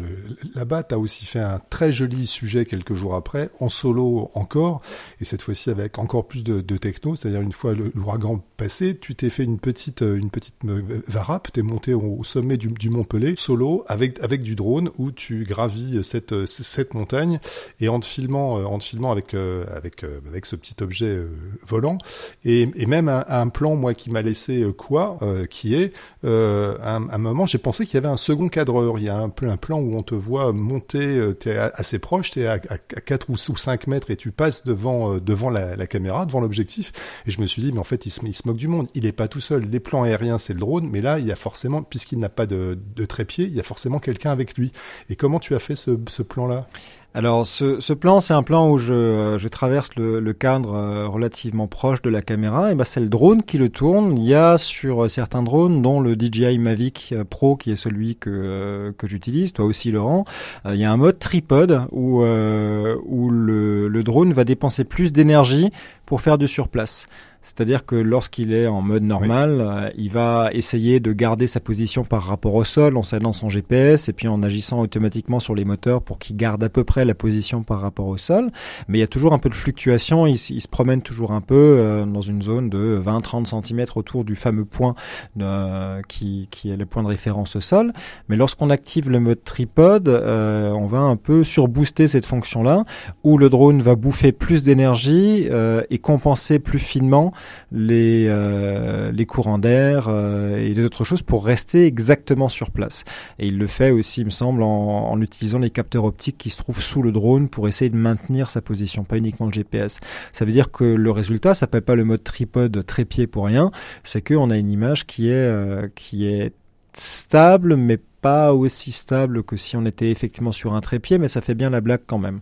[0.54, 0.84] là-bas.
[0.84, 4.82] Tu as aussi fait un très joli sujet quelques jours après, en solo encore,
[5.20, 9.16] et cette fois-ci avec encore plus de, de techno, c'est-à-dire une fois l'ouragan passé, tu
[9.16, 10.64] t'es fait une petite, euh, une petite
[11.08, 14.90] varap, tu es monté au, sommet du, du Mont Pelé, solo, avec, avec du drone,
[14.98, 17.40] où tu gravis cette, cette montagne,
[17.80, 21.18] et en te filmant, en te filmant avec, avec, avec ce petit objet
[21.66, 21.98] volant,
[22.44, 25.18] et, et même un, un, plan, moi, qui m'a laissé quoi,
[25.50, 25.92] qui est
[26.24, 28.98] euh, à, un, moment, j'ai pensé qu'il y avait un second cadreur.
[28.98, 32.30] Il y a un, un plan où on te voit monter, euh, tu assez proche,
[32.32, 35.76] tu es à, à, 4 ou 5 mètres et tu passes devant, euh, devant la,
[35.76, 36.92] la, caméra, devant l'objectif.
[37.26, 38.88] Et je me suis dit, mais en fait, il se, il se moque du monde.
[38.94, 39.64] Il est pas tout seul.
[39.64, 42.46] Les plans aériens, c'est le drone, mais là, il y a forcément, puisqu'il n'a pas
[42.46, 44.72] de, de trépied, il y a forcément quelqu'un avec lui.
[45.10, 46.68] Et comment tu as fait ce, ce plan-là?
[47.14, 52.00] Alors ce, plan, c'est un plan où je, je traverse le, cadre euh, relativement proche
[52.00, 52.72] de la caméra.
[52.72, 54.16] Et ben c'est le drone qui le tourne.
[54.16, 58.16] Il y a sur certains drones, dont le DJI Mavic euh, Pro, qui est celui
[58.16, 60.24] que, euh, que j'utilise, toi aussi Laurent,
[60.64, 65.70] il y a un mode tripod où, où le, le drone va dépenser plus d'énergie
[66.06, 67.06] pour faire du surplace.
[67.42, 72.04] C'est-à-dire que lorsqu'il est en mode normal, euh, il va essayer de garder sa position
[72.04, 75.64] par rapport au sol en s'allant son GPS et puis en agissant automatiquement sur les
[75.64, 78.52] moteurs pour qu'il garde à peu près la position par rapport au sol.
[78.86, 81.54] Mais il y a toujours un peu de fluctuation, il, se promène toujours un peu
[81.54, 84.94] euh, dans une zone de 20-30 cm autour du fameux point
[85.40, 87.92] euh, qui, est le point de référence au sol.
[88.28, 92.84] Mais lorsqu'on active le mode tripod, on va un peu surbooster cette fonction-là
[93.24, 95.48] où le drone va bouffer plus d'énergie
[95.90, 97.31] et compenser plus finement
[97.70, 103.04] les, euh, les courants d'air euh, et les autres choses pour rester exactement sur place.
[103.38, 106.58] Et il le fait aussi, il me semble, en, utilisant les capteurs optiques qui se
[106.58, 110.00] trouvent sous le drone pour essayer de maintenir sa position, pas uniquement le GPS.
[110.32, 113.70] Ça veut dire que le résultat s'appelle pas le mode tripod trépied pour rien,
[114.04, 116.52] c'est qu'on a une image qui est, euh, qui est
[116.94, 121.40] stable, mais pas aussi stable que si on était effectivement sur un trépied, mais ça
[121.40, 122.40] fait bien la blague quand même.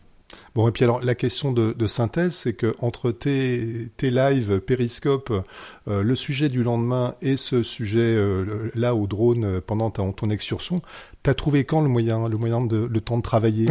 [0.55, 4.61] Bon, et puis alors, la question de, de synthèse, c'est que entre tes, tes lives
[4.61, 5.33] Périscope,
[5.89, 10.13] euh, le sujet du lendemain et ce sujet euh, là au drone euh, pendant ton,
[10.13, 10.83] ton excursion,
[11.23, 13.67] T'as trouvé quand le moyen, le moyen de le temps de travailler,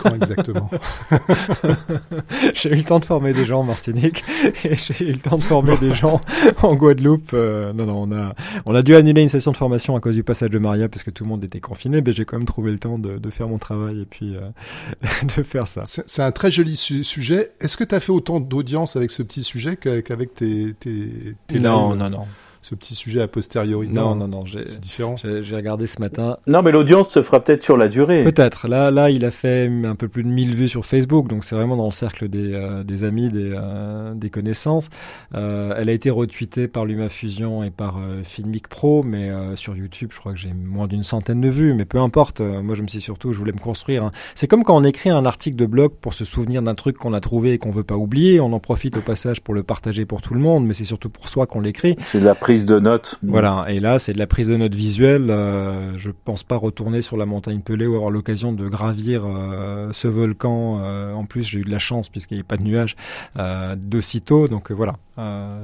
[0.00, 0.70] quand exactement?
[2.54, 4.22] J'ai eu le temps de former des gens en Martinique
[4.64, 6.20] et j'ai eu le temps de former des gens
[6.62, 7.32] en Guadeloupe.
[7.34, 8.34] Euh, non, non, on a
[8.66, 11.02] on a dû annuler une session de formation à cause du passage de Maria parce
[11.02, 13.30] que tout le monde était confiné, mais j'ai quand même trouvé le temps de, de
[13.30, 14.42] faire mon travail et puis euh,
[15.36, 15.82] de faire ça.
[16.06, 17.52] C'est un très joli sujet.
[17.60, 21.58] Est-ce que tu as fait autant d'audience avec ce petit sujet qu'avec tes, tes, tes
[21.58, 22.26] Non, non, non
[22.66, 23.86] ce petit sujet a posteriori.
[23.86, 25.14] Non, non, non, c'est différent.
[25.16, 26.38] J'ai regardé ce matin.
[26.48, 28.24] Non, mais l'audience se fera peut-être sur la durée.
[28.24, 28.66] Peut-être.
[28.66, 31.54] Là, là, il a fait un peu plus de 1000 vues sur Facebook, donc c'est
[31.54, 34.90] vraiment dans le cercle des, euh, des amis, des, euh, des connaissances.
[35.36, 40.10] Euh, elle a été retweetée par LumaFusion et par euh, Filmic Pro, mais sur YouTube,
[40.12, 41.72] je crois que j'ai moins d'une centaine de vues.
[41.72, 42.40] Mais peu importe.
[42.40, 44.02] moi, je me suis surtout, je voulais me construire.
[44.02, 44.10] Hein.
[44.34, 47.12] C'est comme quand on écrit un article de blog pour se souvenir d'un truc qu'on
[47.12, 48.40] a trouvé et qu'on veut pas oublier.
[48.40, 51.10] On en profite au passage pour le partager pour tout le monde, mais c'est surtout
[51.10, 51.94] pour soi qu'on l'écrit.
[52.02, 53.18] C'est de la prise de notes.
[53.22, 55.30] Voilà, et là c'est de la prise de notes visuelle.
[55.30, 59.90] Euh, je pense pas retourner sur la montagne Pelée ou avoir l'occasion de gravir euh,
[59.92, 60.78] ce volcan.
[60.80, 62.96] Euh, en plus, j'ai eu de la chance puisqu'il n'y a pas de nuages
[63.38, 64.48] euh, d'aussitôt.
[64.48, 64.96] Donc voilà,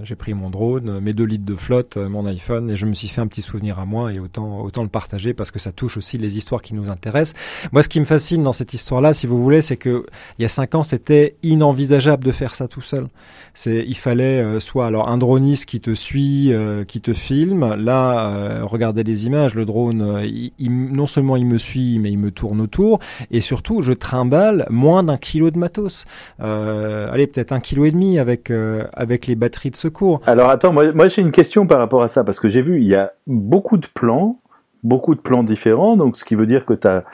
[0.02, 3.08] j'ai pris mon drone, mes deux litres de flotte, mon iPhone, et je me suis
[3.08, 6.18] fait un petit souvenir à moi et autant le partager parce que ça touche aussi
[6.18, 7.40] les histoires qui nous intéressent.
[7.70, 10.06] Moi, ce qui me fascine dans cette histoire-là, si vous voulez, c'est que
[10.38, 13.08] il y a cinq ans, c'était inenvisageable de faire ça tout seul.
[13.54, 16.52] C'est, il fallait soit alors un droniste qui te suit
[16.86, 17.74] qui te filme.
[17.74, 20.22] Là, regardez les images, le drone,
[20.68, 25.02] non seulement il me suit, mais il me tourne autour, et surtout, je trimballe moins
[25.02, 26.04] d'un kilo de matos.
[26.38, 28.52] allez, peut-être un kilo et demi avec
[28.94, 30.20] avec les batteries de secours.
[30.26, 32.80] Alors attends, moi, moi j'ai une question par rapport à ça parce que j'ai vu
[32.80, 34.36] il y a beaucoup de plans,
[34.82, 37.04] beaucoup de plans différents, donc ce qui veut dire que tu as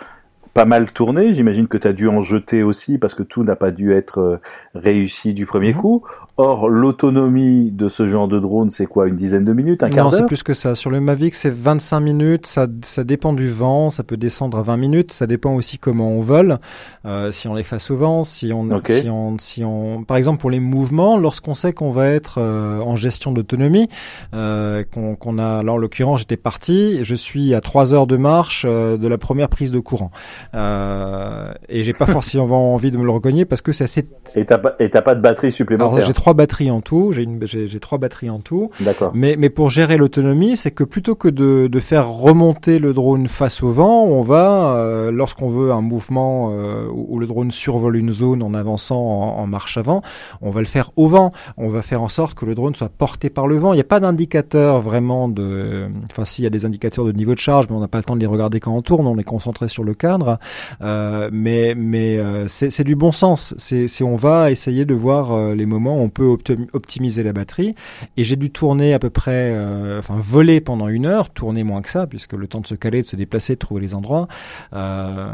[0.54, 1.34] pas mal tourné.
[1.34, 4.18] J'imagine que tu as dû en jeter aussi parce que tout n'a pas dû être
[4.18, 4.40] euh,
[4.74, 5.80] réussi du premier mhm.
[5.80, 6.02] coup.
[6.40, 10.04] Or, l'autonomie de ce genre de drone, c'est quoi Une dizaine de minutes Un quart
[10.04, 10.76] d'heure Non, c'est plus que ça.
[10.76, 12.46] Sur le Mavic, c'est 25 minutes.
[12.46, 13.90] Ça, ça dépend du vent.
[13.90, 15.12] Ça peut descendre à 20 minutes.
[15.12, 16.58] Ça dépend aussi comment on vole.
[17.06, 20.40] Euh, si on est face au vent, si on, si on, si on, par exemple
[20.40, 23.88] pour les mouvements, lorsqu'on sait qu'on va être euh, en gestion d'autonomie,
[24.32, 27.02] euh, qu'on a, alors en l'occurrence, j'étais parti.
[27.02, 30.12] Je suis à 3 heures de marche euh, de la première prise de courant.
[30.54, 34.08] Euh, et j'ai pas forcément envie de me le recogner parce que c'est assez.
[34.36, 37.12] Et t'as pas, et pas de batterie supplémentaire trois batteries en tout.
[37.12, 38.70] J'ai une, j'ai trois batteries en tout.
[38.80, 39.12] D'accord.
[39.14, 43.28] Mais, mais pour gérer l'autonomie, c'est que plutôt que de, de faire remonter le drone
[43.28, 47.96] face au vent, on va, euh, lorsqu'on veut un mouvement euh, où, le drone survole
[47.96, 50.02] une zone en avançant en, marche avant,
[50.42, 51.30] on va le faire au vent.
[51.56, 53.72] On va faire en sorte que le drone soit porté par le vent.
[53.72, 57.12] Il n'y a pas d'indicateur vraiment de, enfin si, il y a des indicateurs de
[57.12, 59.06] niveau de charge, mais on n'a pas le temps de les regarder quand on tourne.
[59.06, 60.38] On est concentré sur le cadre.
[60.82, 63.54] Euh, mais mais c'est du bon sens.
[63.56, 67.74] C'est on va essayer de voir les moments où on peut optimiser la batterie.
[68.16, 71.82] Et j'ai dû tourner à peu près, euh, enfin voler pendant une heure, tourner moins
[71.82, 74.28] que ça, puisque le temps de se caler, de se déplacer, de trouver les endroits.
[74.72, 75.28] Euh,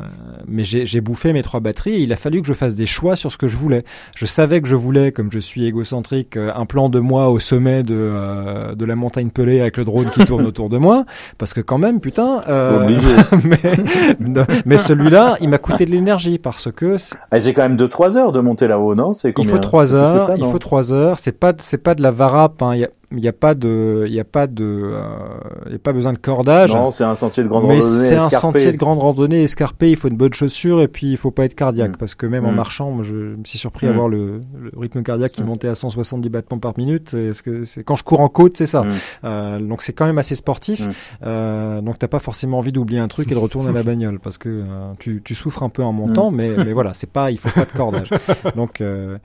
[0.47, 1.95] mais j'ai bouffé mes trois batteries.
[1.95, 3.85] Et il a fallu que je fasse des choix sur ce que je voulais.
[4.17, 7.39] Je savais que je voulais, comme je suis égocentrique, euh, un plan de moi au
[7.39, 11.05] sommet de, euh, de la montagne pelée avec le drone qui tourne autour de moi,
[11.39, 12.43] parce que quand même, putain.
[12.49, 12.89] Euh,
[13.45, 16.97] mais, mais celui-là, il m'a coûté de l'énergie parce que.
[17.31, 19.15] Ah, j'ai quand même 2-3 heures de monter là-haut, non?
[19.15, 20.31] C'est Il faut 3 heures.
[20.37, 21.19] il faut heures.
[21.19, 22.63] C'est pas c'est pas de la varap.
[22.63, 22.75] Hein.
[23.17, 26.13] Il n'y a pas de, il y a pas de, euh, y a pas besoin
[26.13, 26.75] de cordage.
[26.75, 27.81] Non, c'est un sentier de grande randonnée.
[27.81, 29.91] c'est un sentier de grande randonnée escarpé.
[29.91, 31.99] Il faut une bonne chaussure et puis il faut pas être cardiaque mm.
[31.99, 32.57] parce que même en mm.
[32.57, 33.95] marchant, je me suis surpris à mm.
[33.95, 34.41] voir le,
[34.77, 37.15] rythme cardiaque qui montait à 170 battements par minute.
[37.15, 38.85] Est-ce que c'est quand je cours en côte, c'est ça.
[39.23, 40.89] Euh, donc c'est quand même assez sportif.
[41.25, 44.19] Euh, donc t'as pas forcément envie d'oublier un truc et de retourner à la bagnole
[44.19, 47.31] parce que euh, tu, tu souffres un peu en montant, mais mais voilà, c'est pas,
[47.31, 48.11] il faut pas de cordage.
[48.57, 49.19] Donc euh,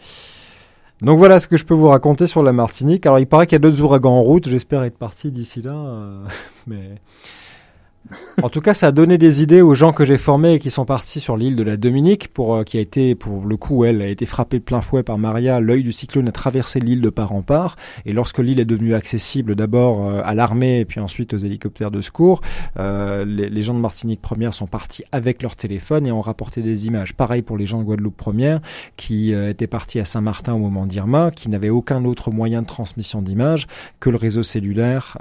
[1.02, 3.06] donc voilà ce que je peux vous raconter sur la Martinique.
[3.06, 4.50] Alors il paraît qu'il y a d'autres ouragans en route.
[4.50, 6.26] J'espère être parti d'ici là, euh,
[6.68, 6.96] mais
[8.42, 10.72] en tout cas, ça a donné des idées aux gens que j'ai formés et qui
[10.72, 13.86] sont partis sur l'île de la Dominique, pour euh, qui a été, pour le coup,
[13.86, 15.60] elle a été frappée de plein fouet par Maria.
[15.60, 18.94] L'œil du cyclone a traversé l'île de part en part, et lorsque l'île est devenue
[18.94, 22.42] accessible d'abord euh, à l'armée et puis ensuite aux hélicoptères de secours,
[22.80, 26.88] euh, les, gens de Martinique première sont partis avec leur téléphone et ont rapporté des
[26.88, 27.14] images.
[27.14, 28.62] Pareil pour les gens de Guadeloupe première,
[28.96, 33.22] qui étaient partis à Saint-Martin au moment d'Irma, qui n'avaient aucun autre moyen de transmission
[33.22, 33.68] d'images
[34.00, 35.18] que le réseau cellulaire,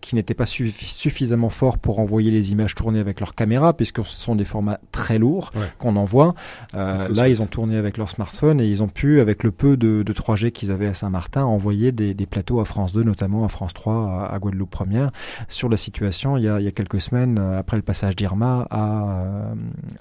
[0.00, 4.16] qui n'était pas suffisamment fort pour envoyer les images tournées avec leur caméra, puisque ce
[4.16, 6.34] sont des formats très lourds qu'on envoie.
[6.74, 9.76] Euh, là, ils ont tourné avec leur smartphone et ils ont pu, avec le peu
[9.76, 13.74] de, 3G qu'ils avaient à Saint-Martin, envoyer des, plateaux à France 2, notamment à France
[13.74, 15.10] 3, à, Guadeloupe Première,
[15.48, 19.54] sur la situation il y a, quelques semaines euh, après le passage d'Irma à, euh,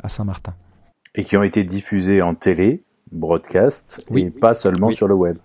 [0.03, 0.53] à Saint-Martin.
[1.15, 4.23] Et qui ont été diffusés en télé, broadcast, oui.
[4.23, 5.37] et pas seulement sur le web.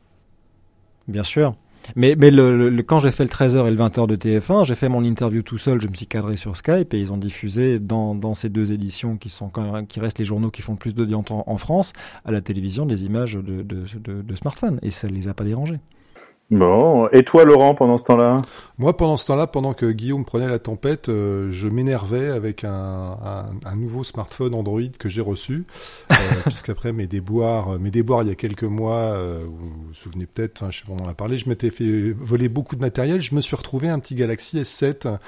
[1.08, 1.54] Bien sûr.
[1.96, 4.88] Mais, mais le, quand j'ai fait le 13h et le 20h de TF1, j'ai fait
[4.88, 8.14] mon interview tout seul, je me suis cadré sur Skype et ils ont diffusé dans,
[8.14, 9.50] dans ces deux éditions qui, sont,
[9.88, 11.92] qui restent les journaux qui font le plus d'audience en, France,
[12.24, 14.24] à la télévision, des images de, de, de.
[14.82, 15.78] Et ça ne les a pas dérangés.
[16.50, 18.36] Bon, et toi Laurent pendant ce temps-là?
[18.76, 22.70] Moi pendant ce temps-là, pendant que Guillaume prenait la tempête, euh, je m'énervais avec un,
[22.70, 25.64] un, un, nouveau smartphone Android que j'ai reçu,
[26.12, 30.26] euh, puisqu'après mes déboires, mes déboires il y a quelques mois, euh, vous vous souvenez
[30.26, 32.80] peut-être, enfin je sais pas, on en a parlé, je m'étais fait voler beaucoup de
[32.82, 35.18] matériel, je me suis retrouvé un petit Galaxy S7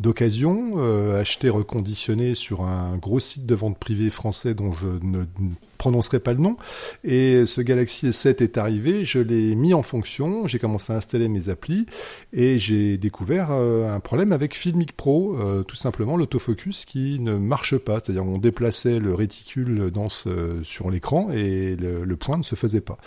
[0.00, 5.24] d'occasion, euh, acheté reconditionné sur un gros site de vente privée français dont je ne
[5.82, 6.56] prononcerai pas le nom.
[7.02, 11.28] Et ce Galaxy S7 est arrivé, je l'ai mis en fonction, j'ai commencé à installer
[11.28, 11.86] mes applis
[12.32, 17.34] et j'ai découvert euh, un problème avec Filmic Pro, euh, tout simplement l'autofocus qui ne
[17.34, 17.98] marche pas.
[17.98, 22.98] C'est-à-dire on déplaçait le réticule dans sur l'écran et le, point ne se faisait pas.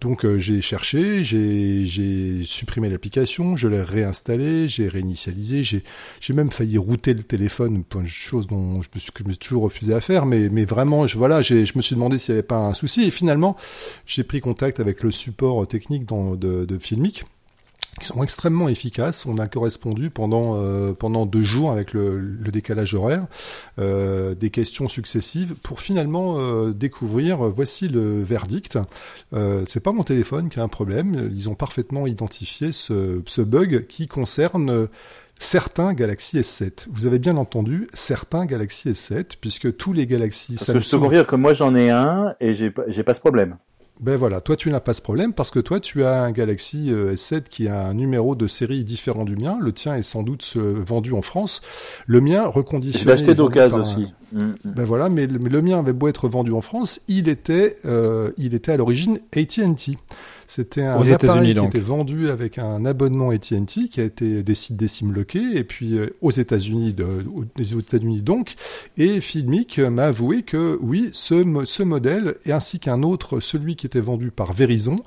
[0.00, 6.76] Donc euh, j'ai cherché, j'ai supprimé l'application, je l'ai réinstallé, j'ai réinitialisé, j'ai même failli
[6.76, 10.00] router le téléphone, chose dont je me suis, que je me suis toujours refusé à
[10.00, 12.74] faire, mais, mais vraiment, je, voilà, je me suis demandé s'il n'y avait pas un
[12.74, 13.56] souci, et finalement,
[14.06, 17.24] j'ai pris contact avec le support technique de, de Filmic,
[18.00, 19.26] qui sont extrêmement efficaces.
[19.26, 23.26] On a correspondu pendant euh, pendant deux jours avec le, décalage horaire
[23.78, 27.38] euh, des questions successives pour finalement euh, découvrir.
[27.38, 28.78] Voici le verdict.
[29.66, 31.30] C'est pas mon téléphone qui a un problème.
[31.34, 34.88] Ils ont parfaitement identifié ce, ce bug qui concerne
[35.38, 36.86] certains Galaxy S7.
[36.90, 40.96] Vous avez bien entendu, certains Galaxy S7, puisque tous les Galaxy Parce que je te
[40.96, 43.56] confirme que moi j'en ai un et j'ai pas, j'ai pas ce problème.
[43.98, 46.92] Ben voilà, toi tu n'as pas ce problème parce que toi tu as un Galaxy
[46.92, 49.56] euh, S7 qui a un numéro de série différent du mien.
[49.58, 51.62] Le tien est sans doute euh, vendu en France.
[52.06, 53.02] Le mien reconditionné.
[53.02, 54.06] Je l'ai acheté d'occasion aussi.
[54.32, 54.54] Mm, mm.
[54.64, 58.32] Ben voilà, mais, mais, le mien avait beau être vendu en France, il était, euh,
[58.36, 59.96] il était à l'origine AT&T.
[60.48, 61.74] C'était un Aux appareil qui donc.
[61.74, 66.94] était vendu avec un abonnement AT&T qui a été décimloqué et puis euh, aux États-Unis,
[67.26, 68.54] aux États-Unis donc.
[68.96, 73.86] Et Filmic m'a avoué que oui, ce, ce modèle et ainsi qu'un autre, celui qui
[73.86, 75.00] était vendu par Verizon,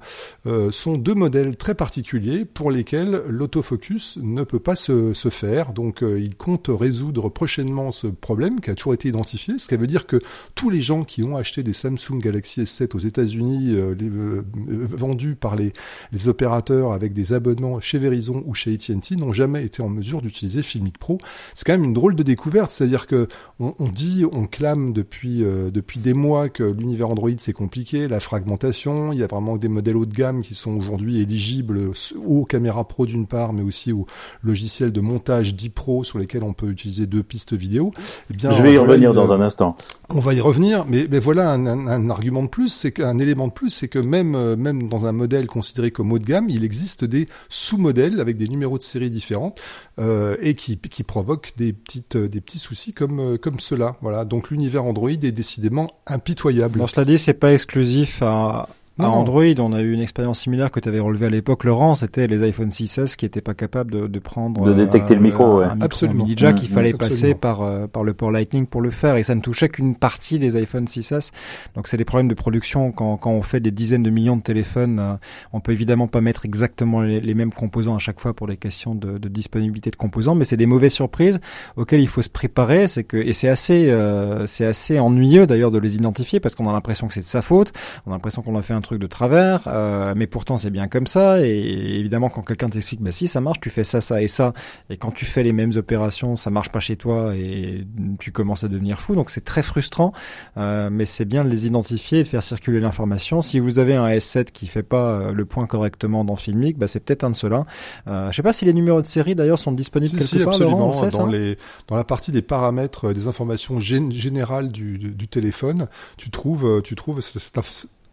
[0.46, 5.74] euh, sont deux modèles très particuliers pour lesquels l'autofocus ne peut pas se, se faire.
[5.74, 9.76] Donc euh, il compte résoudre prochainement ce problème qui a toujours été identifié, ce qui
[9.76, 10.20] veut dire que
[10.56, 15.56] tous les gens qui ont acheté des Samsung Galaxy S7 aux États-Unis euh, vendus par
[15.56, 15.74] les,
[16.12, 20.22] les, opérateurs avec des abonnements chez Verizon ou chez AT&T n'ont jamais été en mesure
[20.22, 21.18] d'utiliser Filmic Pro.
[21.56, 23.28] C'est quand même une drôle de découverte, c'est-à-dire que
[23.60, 28.08] on, on, dit, on clame depuis euh, depuis des mois que l'univers Android c'est compliqué,
[28.08, 31.92] la fragmentation, il y a vraiment des modèles haut de gamme qui sont aujourd'hui éligibles
[32.26, 34.06] aux caméras pro d'une part, mais aussi aux
[34.44, 37.92] logiciels de montage 10 Pro sur lesquels on peut utiliser deux pistes vidéo.
[38.32, 39.76] Eh bien, Je vais y revenir une, dans un instant.
[40.12, 43.70] On va y revenir, mais, voilà un, argument de plus, c'est qu'un élément de plus,
[43.70, 47.28] c'est que même même dans un modèle considéré comme haut de gamme, il existe des
[47.48, 49.54] sous-modèles avec des numéros de série différents
[50.00, 53.98] euh, et qui, qui provoquent des petites des petits soucis comme comme cela.
[54.02, 54.26] Voilà.
[54.26, 56.80] Donc l'univers Android est décidément impitoyable.
[56.80, 58.66] Bon, cela dit, c'est pas exclusif à
[59.00, 61.96] à Android, on a eu une expérience similaire que tu avais relevée à l'époque, Laurent.
[61.96, 65.24] C'était les iPhone 6s qui n'étaient pas capables de, de prendre de détecter euh, le
[65.24, 65.66] micro, ouais.
[65.66, 66.24] un micro absolument.
[66.26, 66.56] mini jack.
[66.56, 69.24] Mmh, il fallait mmh, passer par euh, par le port Lightning pour le faire, et
[69.24, 71.32] ça ne touchait qu'une partie des iPhone 6s.
[71.76, 74.42] Donc c'est des problèmes de production quand quand on fait des dizaines de millions de
[74.42, 75.00] téléphones.
[75.00, 75.14] Euh,
[75.54, 78.58] on peut évidemment pas mettre exactement les, les, mêmes composants à chaque fois pour les
[78.58, 81.40] questions de, de disponibilité de composants, mais c'est des mauvaises surprises
[81.76, 82.88] auxquelles il faut se préparer.
[82.88, 86.70] C'est que et c'est assez euh, c'est assez ennuyeux d'ailleurs de les identifier parce qu'on
[86.70, 87.72] a l'impression que c'est de sa faute.
[88.06, 89.64] On a l'impression qu'on a fait un truc de travers.
[89.68, 91.46] Euh, mais pourtant c'est bien comme ça.
[91.46, 94.54] Et évidemment, quand quelqu'un t'explique, bah si ça marche, tu fais ça, ça et ça,
[94.90, 97.86] et quand tu fais les mêmes opérations, ça marche pas chez toi et
[98.20, 99.16] tu commences à devenir fou.
[99.16, 100.14] Donc c'est très frustrant,
[100.58, 103.42] euh, mais c'est bien de les identifier et de faire circuler l'information.
[103.42, 106.88] Si vous avez un S7 qui fait pas euh, le point correctement dans Filmic, bah
[106.88, 107.66] c'est peut-être un de ceux-là.
[108.08, 110.44] Euh, je sais pas si les numéros de série d'ailleurs sont disponibles si, quelque si,
[110.44, 110.54] part.
[110.54, 110.78] Absolument.
[110.78, 115.88] Laurent, sait, dans, les, dans la partie des paramètres, des informations gén générales du, téléphone,
[116.18, 117.22] tu trouves, tu trouves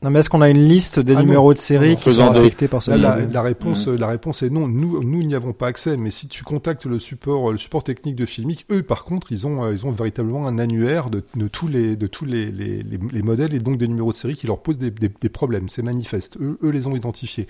[0.03, 2.13] non, mais est-ce qu'on a une liste des ah numéros non, de série non, qui
[2.13, 3.95] sont affectés par ce la, la, la, réponse, mmh.
[3.97, 4.69] la réponse est non.
[4.69, 5.97] Nous, nous n'y avons pas accès.
[5.97, 9.47] Mais si tu contactes le support, le support technique de Filmic, eux, par contre, ils
[9.47, 12.99] ont, ils ont véritablement un annuaire de, de tous les, de tous les, les, les,
[13.11, 15.71] les, modèles et donc des numéros de série qui leur posent des, des, des problèmes.
[15.71, 16.37] C'est manifeste.
[16.41, 17.47] Eux, eux les ont identifiés.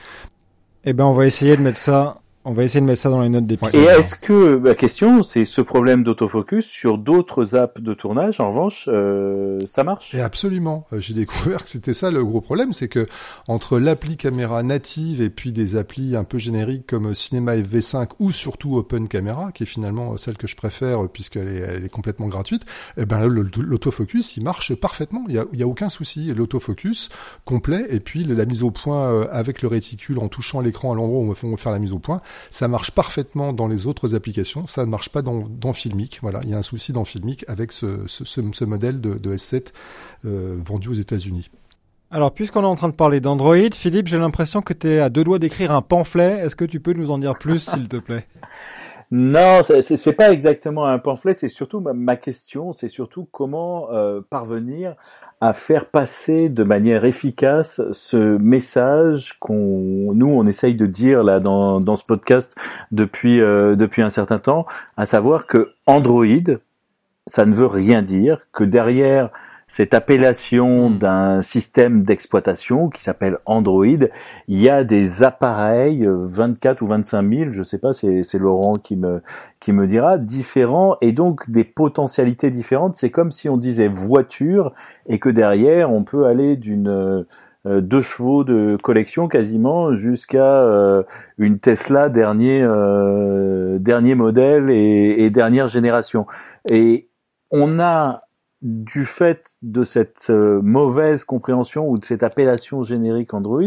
[0.85, 3.21] Eh ben, on va essayer de mettre ça on va essayer de mettre ça dans
[3.21, 3.75] les notes d'épisode.
[3.75, 8.51] Et est-ce que, ma question, c'est ce problème d'autofocus sur d'autres apps de tournage, en
[8.51, 10.15] revanche, euh, ça marche?
[10.15, 10.87] Et absolument.
[10.93, 13.09] J'ai découvert que c'était ça le gros problème, c'est que
[13.49, 18.31] entre l'appli caméra native et puis des applis un peu génériques comme Cinema FV5 ou
[18.31, 22.29] surtout Open Camera, qui est finalement celle que je préfère puisqu'elle est, elle est complètement
[22.29, 22.63] gratuite,
[22.97, 25.25] eh ben l'autofocus, il marche parfaitement.
[25.27, 26.33] Il y a, il y a aucun souci.
[26.33, 27.09] L'autofocus
[27.45, 31.19] complet et puis la mise au point avec le réticule en touchant l'écran à l'endroit
[31.19, 32.21] où on va faire la mise au point
[32.51, 36.19] ça marche parfaitement dans les autres applications, ça ne marche pas dans, dans Filmic.
[36.23, 39.15] Voilà, il y a un souci dans Filmic avec ce, ce, ce, ce modèle de,
[39.15, 39.73] de S7
[40.25, 41.51] euh, vendu aux États-Unis.
[42.11, 45.09] Alors, puisqu'on est en train de parler d'Android, Philippe, j'ai l'impression que tu es à
[45.09, 46.39] deux doigts d'écrire un pamphlet.
[46.45, 48.27] Est-ce que tu peux nous en dire plus, s'il te plaît?
[49.11, 51.35] Non, c'est pas exactement un pamphlet.
[51.35, 52.73] C'est surtout ma, question.
[52.73, 54.95] C'est surtout comment euh, parvenir
[55.41, 61.41] à faire passer de manière efficace ce message qu'on nous on essaye de dire là
[61.41, 62.57] dans, dans ce podcast
[62.91, 64.65] depuis euh, depuis un certain temps,
[64.97, 66.25] à savoir que Android
[67.27, 69.31] ça ne veut rien dire que derrière
[69.69, 73.85] cette appellation d'un système d'exploitation qui s'appelle Android,
[74.49, 78.75] il y a des appareils, 24 ou 25 000, je sais pas, c'est, c'est Laurent
[78.75, 79.23] qui me,
[79.61, 82.97] qui me dira, différents et donc des potentialités différentes.
[82.97, 84.73] C'est comme si on disait voiture
[85.07, 87.27] et que derrière on peut aller d'une
[87.67, 91.03] euh, deux chevaux de collection quasiment jusqu'à euh,
[91.37, 96.27] une Tesla dernier euh, dernier modèle et, et dernière génération.
[96.71, 97.09] Et
[97.51, 98.19] on a
[98.63, 103.63] du fait de cette euh, mauvaise compréhension ou de cette appellation générique Android,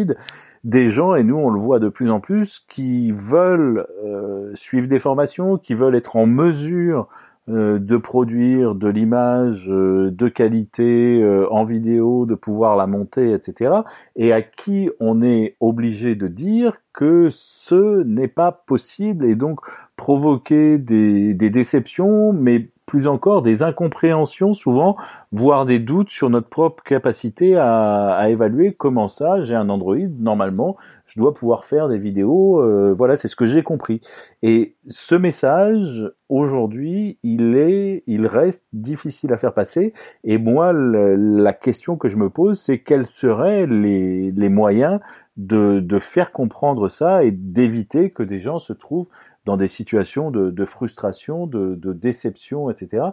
[0.64, 4.88] des gens, et nous on le voit de plus en plus, qui veulent euh, suivre
[4.88, 7.08] des formations, qui veulent être en mesure
[7.48, 13.72] euh, de produire de l'image euh, de qualité en vidéo, de pouvoir la monter, etc.
[14.16, 19.62] Et à qui on est obligé de dire que ce n'est pas possible et donc
[19.96, 24.98] provoquer des, des déceptions, mais plus encore des incompréhensions souvent,
[25.32, 30.76] voire des doutes sur notre propre capacité à, évaluer comment ça, j'ai un Android, normalement,
[31.06, 34.02] je dois pouvoir faire des vidéos, euh, voilà, c'est ce que j'ai compris.
[34.42, 39.94] Et ce message, aujourd'hui, il est, il reste difficile à faire passer.
[40.24, 45.00] Et moi, la question que je me pose, c'est quels seraient les, moyens
[45.38, 49.10] de faire comprendre ça et d'éviter que des gens se trouvent
[49.46, 53.08] dans des situations de, frustration, de, déception, etc.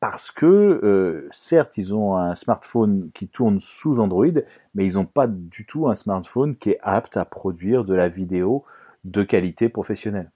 [0.00, 4.26] Parce que, euh, certes, ils ont un smartphone qui tourne sous Android,
[4.74, 8.08] mais ils n'ont pas du tout un smartphone qui est apte à produire de la
[8.08, 8.64] vidéo
[9.04, 10.30] de qualité professionnelle.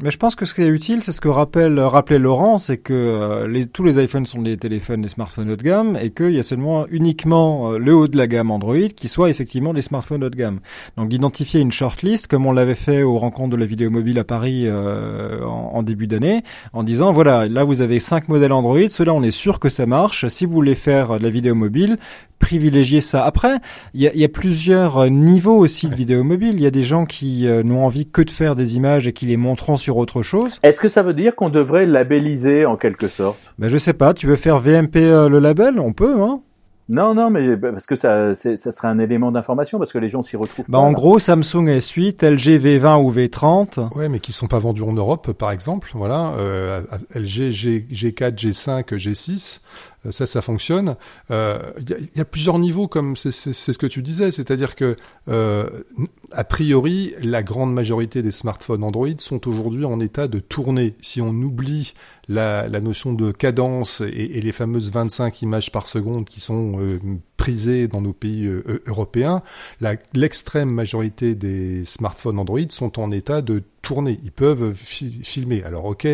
[0.00, 2.76] Mais je pense que ce qui est utile, c'est ce que rappelle, rappelait Laurent, c'est
[2.76, 6.10] que euh, les, tous les iPhones sont des téléphones, des smartphones haut de gamme, et
[6.10, 9.74] qu'il y a seulement uniquement euh, le haut de la gamme Android qui soit effectivement
[9.74, 10.60] des smartphones haut de gamme.
[10.96, 14.24] Donc d'identifier une shortlist, comme on l'avait fait aux rencontres de la vidéo mobile à
[14.24, 18.88] Paris euh, en, en, début d'année, en disant voilà, là vous avez cinq modèles Android,
[18.88, 20.28] ceux-là on est sûr que ça marche.
[20.28, 21.96] Si vous voulez faire de la vidéo mobile,
[22.38, 23.24] privilégier ça.
[23.24, 23.58] Après,
[23.94, 26.54] il y a, plusieurs euh, niveaux aussi de vidéo mobile.
[26.54, 29.12] Il y a des gens qui euh, n'ont envie que de faire des images et
[29.12, 30.58] qui les montreront sur autre chose.
[30.62, 33.38] Est-ce que ça veut dire qu'on devrait labelliser en quelque sorte?
[33.58, 34.14] Ben, Je sais pas.
[34.14, 35.80] Tu veux faire VMP euh, le label?
[35.80, 36.40] On peut, hein
[36.90, 40.08] non, non, mais bah, parce que ça, ça serait un élément d'information parce que les
[40.08, 40.66] gens s'y retrouvent.
[40.70, 43.94] Bah, en gros, Samsung S8, LG V20 ou V30.
[43.94, 45.90] Ouais, mais qui sont pas vendus en Europe, par exemple.
[45.94, 46.80] Voilà, euh,
[47.14, 49.60] LG G, G4, G5, G6.
[50.10, 50.96] Ça, ça fonctionne.
[51.28, 54.96] Il euh, y, y, a plusieurs niveaux, comme c'est ce que tu disais, c'est-à-dire que
[55.28, 55.68] euh,
[56.32, 60.94] a priori, la grande majorité des smartphones Android sont aujourd'hui en état de tourner.
[61.00, 61.94] Si on oublie
[62.28, 66.78] la, la notion de cadence et, et, les fameuses 25 images par seconde qui sont
[66.78, 67.00] euh,
[67.38, 69.42] prisées dans nos pays euh, européens,
[70.12, 75.62] l'extrême majorité des smartphones Android sont en état de tourner, ils peuvent filmer.
[75.64, 76.06] Alors ok,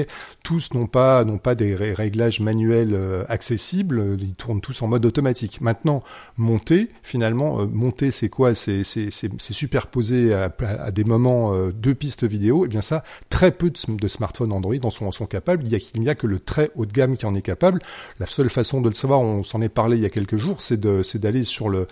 [0.45, 5.05] tous n'ont pas n'ont pas des réglages manuels euh, accessibles, ils tournent tous en mode
[5.05, 5.61] automatique.
[5.61, 6.03] Maintenant,
[6.37, 8.55] monter, finalement, euh, monter c'est quoi?
[8.55, 12.65] C'est superposer à, à, des moments euh, deux pistes vidéo.
[12.65, 15.65] Et eh bien ça, très peu de, smartphones Android en sont, en sont capables.
[15.65, 17.81] Il y a n'y a que le très haut de gamme qui en est capable.
[18.21, 20.61] La seule façon de le savoir, on s'en est parlé il y a quelques jours,
[20.61, 21.87] c'est de c'est d'aller sur le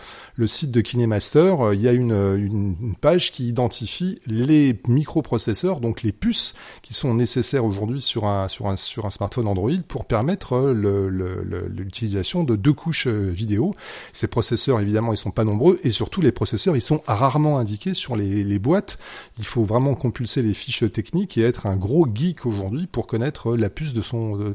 [0.46, 1.54] site de KineMaster.
[1.74, 7.64] Il y a une page qui identifie les microprocesseurs donc les puces qui sont nécessaires
[7.64, 13.06] aujourd'hui sur un, sur, un, sur un smartphone Android pour permettre l'utilisation de deux couches
[13.06, 13.74] euh, vidéo.
[14.12, 17.94] Ces processeurs, évidemment, ils sont pas nombreux et surtout les processeurs, ils sont rarement indiqués
[17.94, 18.98] sur les, boîtes.
[19.38, 23.56] Il faut vraiment compulser les fiches techniques et être un gros geek aujourd'hui pour connaître
[23.56, 24.54] la puce de son,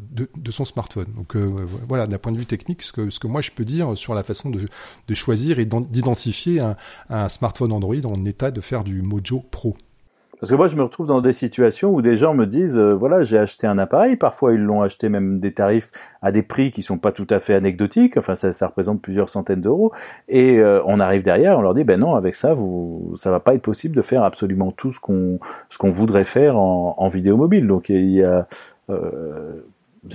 [0.65, 1.07] smartphone.
[1.15, 3.65] Donc euh, voilà, d'un point de vue technique, ce que, ce que moi je peux
[3.65, 4.56] dire sur la façon de,
[5.07, 6.61] de choisir et d'identifier
[7.09, 9.75] un, smartphone Android en état de faire du Mojo Pro.
[10.39, 12.93] Parce que moi, je me retrouve dans des situations où des gens me disent, euh,
[12.93, 14.17] voilà, j'ai acheté un appareil.
[14.17, 15.91] Parfois, ils l'ont acheté même des tarifs
[16.21, 18.17] à des prix qui sont pas tout à fait anecdotiques.
[18.17, 19.91] Enfin, ça, représente plusieurs centaines d'euros.
[20.27, 23.39] Et euh, on arrive derrière, on leur dit, ben non, avec ça, vous, ça va
[23.39, 25.39] pas être possible de faire absolument tout ce qu'on,
[25.89, 27.65] voudrait faire en, en, vidéo mobile.
[27.65, 28.43] Donc, euh,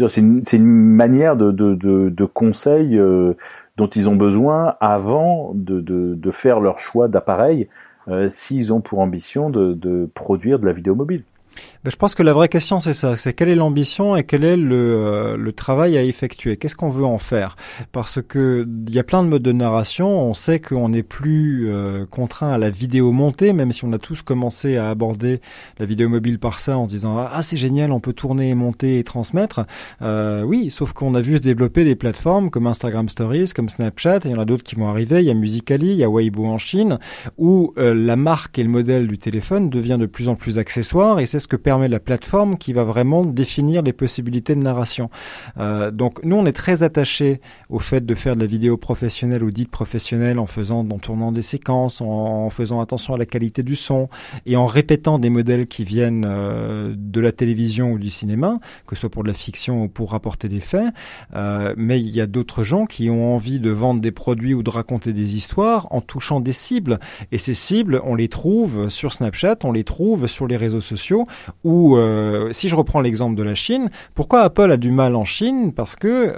[0.08, 2.96] c'est une, manière de, de, conseil
[3.76, 7.68] dont ils ont besoin avant de, faire leur choix d'appareil.
[8.08, 11.22] Euh, s'ils ont pour ambition de, de produire de la vidéo mobile.
[11.84, 14.44] Ben, je pense que la vraie question c'est ça, c'est quelle est l'ambition et quel
[14.44, 16.56] est le, euh, le travail à effectuer?
[16.56, 17.56] Qu'est-ce qu'on veut en faire?
[17.92, 20.08] Parce que il y a plein de modes de narration.
[20.08, 23.98] On sait qu'on n'est plus euh, contraint à la vidéo montée, même si on a
[23.98, 25.40] tous commencé à aborder
[25.78, 29.04] la vidéo mobile par ça en disant ah c'est génial, on peut tourner, monter et
[29.04, 29.66] transmettre.
[30.02, 34.18] Euh, oui, sauf qu'on a vu se développer des plateformes comme Instagram Stories, comme Snapchat.
[34.18, 35.20] Et il y en a d'autres qui vont arriver.
[35.20, 36.98] Il y a Musically, il y a Weibo en Chine,
[37.38, 41.20] où la marque et le modèle du téléphone devient de plus en plus accessoire.
[41.20, 45.10] Et c'est ce que permet la plateforme qui va vraiment définir les possibilités de narration.
[45.58, 49.42] Euh, donc nous, on est très attachés au fait de faire de la vidéo professionnelle
[49.42, 53.62] ou dite professionnelle en faisant, en tournant des séquences, en, faisant attention à la qualité
[53.62, 54.08] du son
[54.46, 58.94] et en répétant des modèles qui viennent euh, de la télévision ou du cinéma, que
[58.94, 60.92] ce soit pour de la fiction ou pour rapporter des faits.
[61.34, 64.62] Euh, mais il y a d'autres gens qui ont envie de vendre des produits ou
[64.62, 66.98] de raconter des histoires en touchant des cibles.
[67.32, 71.26] Et ces cibles, on les trouve sur Snapchat, on les trouve sur les réseaux sociaux
[71.64, 71.98] ou
[72.50, 75.72] si je reprends l'exemple de la Chine, pourquoi Apple a du mal en Chine?
[75.72, 76.34] Parce que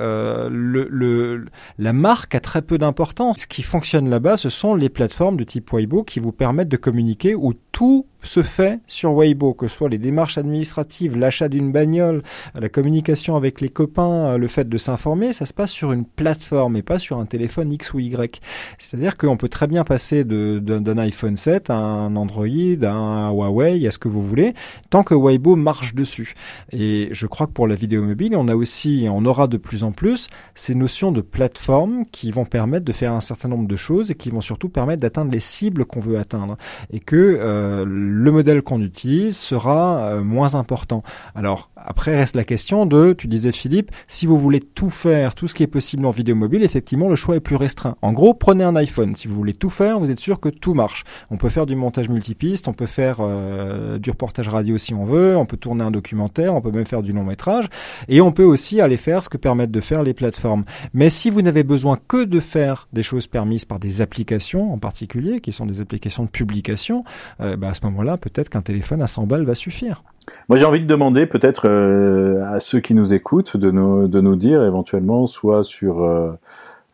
[0.50, 1.44] le,
[1.78, 3.40] la marque a très peu d'importance.
[3.40, 6.76] Ce qui fonctionne là-bas, ce sont les plateformes de type Weibo qui vous permettent de
[6.76, 11.72] communiquer où tout se fait sur Weibo, que ce soit les démarches administratives, l'achat d'une
[11.72, 12.22] bagnole,
[12.58, 16.76] la communication avec les copains, le fait de s'informer, ça se passe sur une plateforme
[16.76, 18.40] et pas sur un téléphone X ou Y.
[18.78, 22.46] C'est-à-dire qu'on peut très bien passer d'un iPhone 7 à un Android,
[22.82, 24.54] à un Huawei, à ce que vous voulez,
[24.90, 26.34] tant que Weibo marche dessus.
[26.72, 29.84] Et je crois que pour la vidéo mobile, on a aussi, on aura de plus
[29.84, 33.76] en plus ces notions de plateforme qui vont permettre de faire un certain nombre de
[33.76, 36.56] choses et qui vont surtout permettre d'atteindre les cibles qu'on veut atteindre.
[36.92, 37.84] Et que euh,
[38.14, 41.02] le modèle qu'on utilise sera euh, moins important.
[41.34, 45.48] Alors après reste la question de, tu disais Philippe, si vous voulez tout faire, tout
[45.48, 47.96] ce qui est possible en vidéo mobile, effectivement le choix est plus restreint.
[48.00, 49.14] En gros, prenez un iPhone.
[49.14, 51.04] Si vous voulez tout faire, vous êtes sûr que tout marche.
[51.30, 55.04] On peut faire du montage multipiste, on peut faire euh, du reportage radio si on
[55.04, 57.68] veut, on peut tourner un documentaire, on peut même faire du long métrage,
[58.08, 60.64] et on peut aussi aller faire ce que permettent de faire les plateformes.
[60.92, 64.78] Mais si vous n'avez besoin que de faire des choses permises par des applications en
[64.78, 67.04] particulier, qui sont des applications de publication,
[67.40, 70.02] euh, bah à ce moment-là, peut-être qu'un téléphone à 100 balles va suffire.
[70.48, 74.20] Moi, j'ai envie de demander peut-être euh, à ceux qui nous écoutent de nous, de
[74.20, 76.32] nous dire éventuellement, soit sur euh,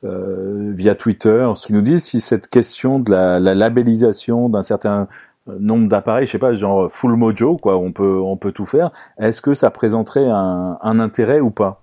[0.05, 5.09] euh, via Twitter, qu'ils nous disent si cette question de la, la labellisation d'un certain
[5.47, 8.91] nombre d'appareils, je sais pas, genre full mojo, quoi, on peut, on peut tout faire.
[9.19, 11.83] Est-ce que ça présenterait un intérêt ou pas?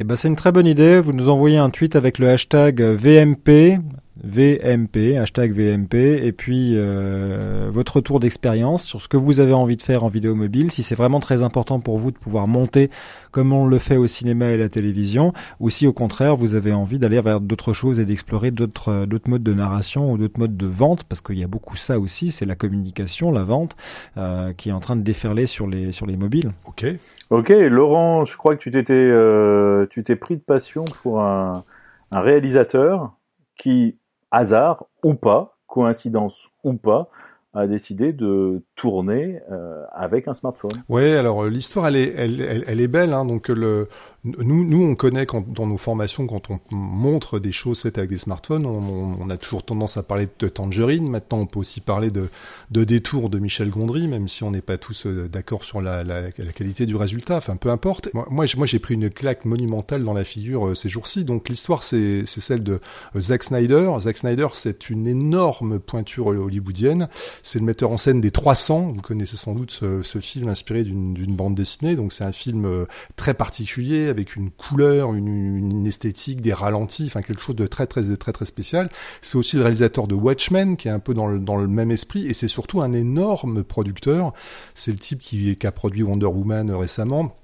[0.00, 0.98] Eh ben, c'est une très bonne idée.
[0.98, 3.78] Vous nous envoyez un tweet avec le hashtag VMP,
[4.24, 9.76] VMP, hashtag VMP, et puis euh, votre retour d'expérience sur ce que vous avez envie
[9.76, 12.88] de faire en vidéo mobile, si c'est vraiment très important pour vous de pouvoir monter
[13.30, 16.72] comme on le fait au cinéma et la télévision, ou si au contraire vous avez
[16.72, 20.56] envie d'aller vers d'autres choses et d'explorer d'autres d'autres modes de narration ou d'autres modes
[20.56, 23.76] de vente, parce qu'il y a beaucoup ça aussi, c'est la communication, la vente,
[24.16, 26.52] euh, qui est en train de déferler sur les sur les mobiles.
[26.66, 26.86] Ok.
[27.30, 31.64] Ok, Laurent, je crois que tu t'étais, euh, tu t'es pris de passion pour un,
[32.10, 33.12] un réalisateur
[33.56, 33.96] qui,
[34.32, 37.08] hasard ou pas, coïncidence ou pas,
[37.54, 40.70] a décidé de tourner euh, avec un smartphone.
[40.88, 43.88] Ouais, alors l'histoire elle est elle, elle, elle est belle hein, donc le
[44.24, 48.10] nous nous on connaît quand dans nos formations quand on montre des choses faites avec
[48.10, 51.80] des smartphones, on, on, a toujours tendance à parler de Tangerine, maintenant on peut aussi
[51.80, 52.28] parler de
[52.70, 56.04] de détour de Michel Gondry même si on n'est pas tous euh, d'accord sur la,
[56.04, 58.10] la, la, qualité du résultat, enfin peu importe.
[58.12, 61.24] Moi moi j'ai pris une claque monumentale dans la figure ces jours-ci.
[61.24, 62.80] Donc l'histoire c'est celle de
[63.16, 63.90] Zack Snyder.
[64.00, 67.08] Zack Snyder c'est une énorme pointure hollywoodienne
[67.42, 68.92] c'est le metteur en scène des 300.
[68.96, 71.96] Vous connaissez sans doute ce, ce film inspiré d'une bande dessinée.
[71.96, 72.84] Donc c'est un film euh,
[73.16, 78.02] très particulier avec une couleur, une, esthétique, des ralentis, enfin quelque chose de très très
[78.16, 78.88] très très spécial.
[79.22, 82.34] C'est aussi le réalisateur de Watchmen qui est un peu dans le, même esprit et
[82.34, 84.32] c'est surtout un énorme producteur.
[84.74, 87.39] C'est le type qui, qui a produit Wonder Woman récemment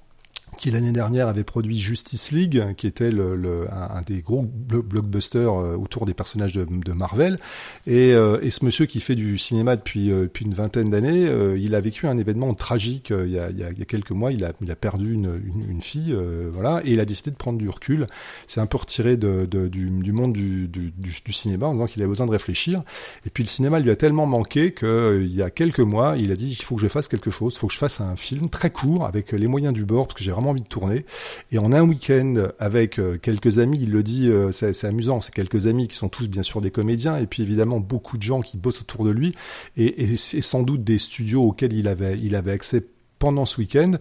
[0.59, 5.52] qui l'année dernière avait produit Justice League, qui était le, le, un, des gros blockbusters
[5.52, 7.38] euh, autour des personnages de, Marvel.
[7.86, 11.28] Et, euh, et, ce monsieur qui fait du cinéma depuis, euh, depuis une vingtaine d'années,
[11.59, 13.84] il a vécu un événement tragique il y a, il y a, il y a
[13.84, 14.32] quelques mois.
[14.32, 16.16] Il a, il a perdu une, une, une fille,
[16.52, 18.07] voilà, et il a décidé de prendre du recul.
[18.46, 21.86] C'est un peu retiré de, de du, du, monde du, du, du, cinéma en disant
[21.86, 22.82] qu'il avait besoin de réfléchir.
[23.26, 26.32] Et puis le cinéma lui a tellement manqué que il y a quelques mois, il
[26.32, 28.16] a dit qu'il faut que je fasse quelque chose, il faut que je fasse un
[28.16, 31.05] film très court avec les moyens du bord, parce que j'ai vraiment envie de tourner.
[31.51, 35.34] Et en un week-end, avec euh, quelques amis, il le dit, euh, c'est amusant, c'est
[35.34, 38.40] quelques amis qui sont tous bien sûr des comédiens, et puis évidemment beaucoup de gens
[38.40, 39.34] qui bossent autour de lui,
[39.76, 42.84] et, sans doute des studios auxquels il avait, il avait accès
[43.18, 43.92] pendant ce week-end,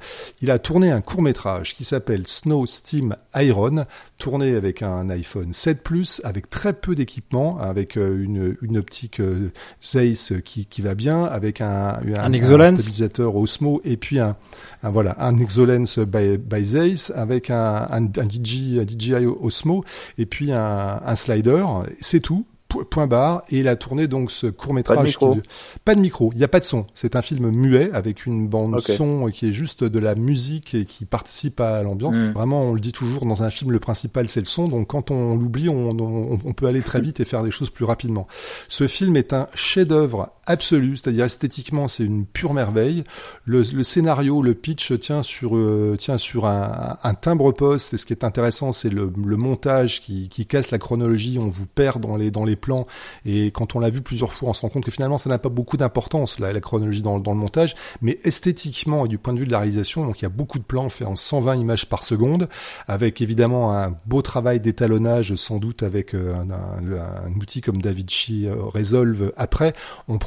[0.41, 3.85] il a tourné un court métrage qui s'appelle Snow Steam Iron,
[4.17, 9.19] tourné avec un iPhone 7 Plus, avec très peu d'équipement, avec euh, une, une optique
[9.19, 9.51] euh,
[9.83, 14.35] Zeiss qui, qui va bien, avec un, un, un, un stabilisateur Osmo et puis un,
[14.83, 19.83] un voilà un Exolens by, by Zeiss avec un, un, un, DJ, un DJI Osmo
[20.17, 21.65] et puis un, un slider.
[21.99, 22.45] C'est tout
[22.83, 24.97] point barre et il a tourné donc ce court métrage.
[24.97, 25.35] Pas de micro.
[25.35, 25.41] Qui...
[25.83, 26.31] Pas de micro.
[26.33, 26.85] Il n'y a pas de son.
[26.93, 28.95] C'est un film muet avec une bande okay.
[28.95, 32.17] son qui est juste de la musique et qui participe à l'ambiance.
[32.17, 32.31] Mm.
[32.33, 34.65] Vraiment, on le dit toujours dans un film, le principal c'est le son.
[34.65, 37.69] Donc quand on l'oublie, on, on, on, peut aller très vite et faire des choses
[37.69, 38.27] plus rapidement.
[38.67, 43.03] Ce film est un chef-d'œuvre absolu, c'est-à-dire esthétiquement c'est une pure merveille.
[43.45, 47.93] Le, le, scénario, le pitch tient sur euh, tient sur un, un, timbre poste.
[47.93, 51.37] Et ce qui est intéressant, c'est le, le, montage qui, qui casse la chronologie.
[51.39, 52.87] On vous perd dans les dans les plans.
[53.25, 55.39] Et quand on l'a vu plusieurs fois, on se rend compte que finalement ça n'a
[55.39, 59.33] pas beaucoup d'importance la, la, chronologie dans, dans, le montage, mais esthétiquement et du point
[59.33, 61.55] de vue de la réalisation, donc il y a beaucoup de plans faits en 120
[61.55, 62.47] images par seconde,
[62.87, 68.47] avec évidemment un beau travail d'étalonnage, sans doute avec euh, un, un, outil comme DaVinci
[68.47, 69.31] euh, Resolve.
[69.37, 69.73] Après,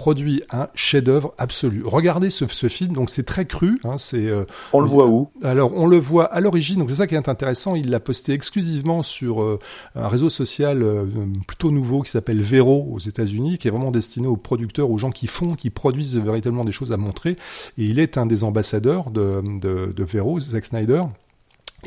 [0.09, 1.83] produit un chef-d'œuvre absolu.
[1.85, 3.79] Regardez ce, ce film, donc c'est très cru.
[3.85, 5.29] Hein, c'est euh, on le voit où?
[5.43, 7.75] Alors on le voit à l'origine, donc c'est ça qui est intéressant.
[7.75, 9.59] Il l'a posté exclusivement sur euh,
[9.95, 11.05] un réseau social euh,
[11.47, 15.11] plutôt nouveau qui s'appelle Vero aux États-Unis, qui est vraiment destiné aux producteurs, aux gens
[15.11, 17.33] qui font, qui produisent véritablement des choses à montrer.
[17.77, 21.05] Et il est un des ambassadeurs de, de, de Vero, Zack Snyder.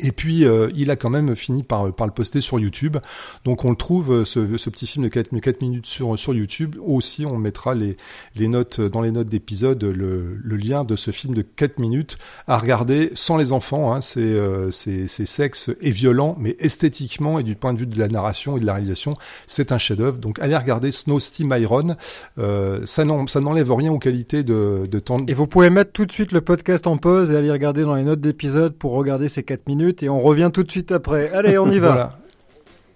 [0.00, 2.96] Et puis euh, il a quand même fini par, par le poster sur YouTube.
[3.44, 6.32] Donc on le trouve euh, ce, ce petit film de 4, 4, minutes sur sur
[6.32, 6.76] YouTube.
[6.82, 7.98] Aussi on mettra les
[8.36, 12.16] les notes dans les notes d'épisode le, le lien de ce film de 4 minutes
[12.46, 13.92] à regarder sans les enfants.
[13.92, 14.00] Hein.
[14.00, 18.56] C'est euh, sexe et violent, mais esthétiquement et du point de vue de la narration
[18.56, 19.14] et de la réalisation,
[19.46, 20.16] c'est un chef-d'œuvre.
[20.16, 21.96] Donc allez regarder Snow Steam Iron.
[22.38, 25.18] Euh, ça n'enlève rien aux qualités de de temps.
[25.28, 27.94] Et vous pouvez mettre tout de suite le podcast en pause et aller regarder dans
[27.94, 31.30] les notes d'épisode pour regarder ces 4 minutes et on revient tout de suite après.
[31.32, 31.88] Allez, on y va.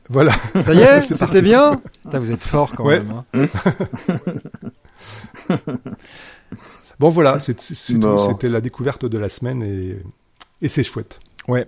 [0.09, 0.33] Voilà.
[0.53, 0.63] Voilà.
[0.63, 1.81] Ça y est, c'était bien.
[2.05, 3.01] Putain, vous êtes fort quand Ouais.
[3.01, 3.23] même.
[3.35, 3.47] hein.
[6.99, 8.17] Bon voilà, c'est c'est Non.
[8.17, 8.25] tout.
[8.25, 9.99] C'était la découverte de la semaine et
[10.63, 11.21] et c'est chouette.
[11.49, 11.67] Ouais.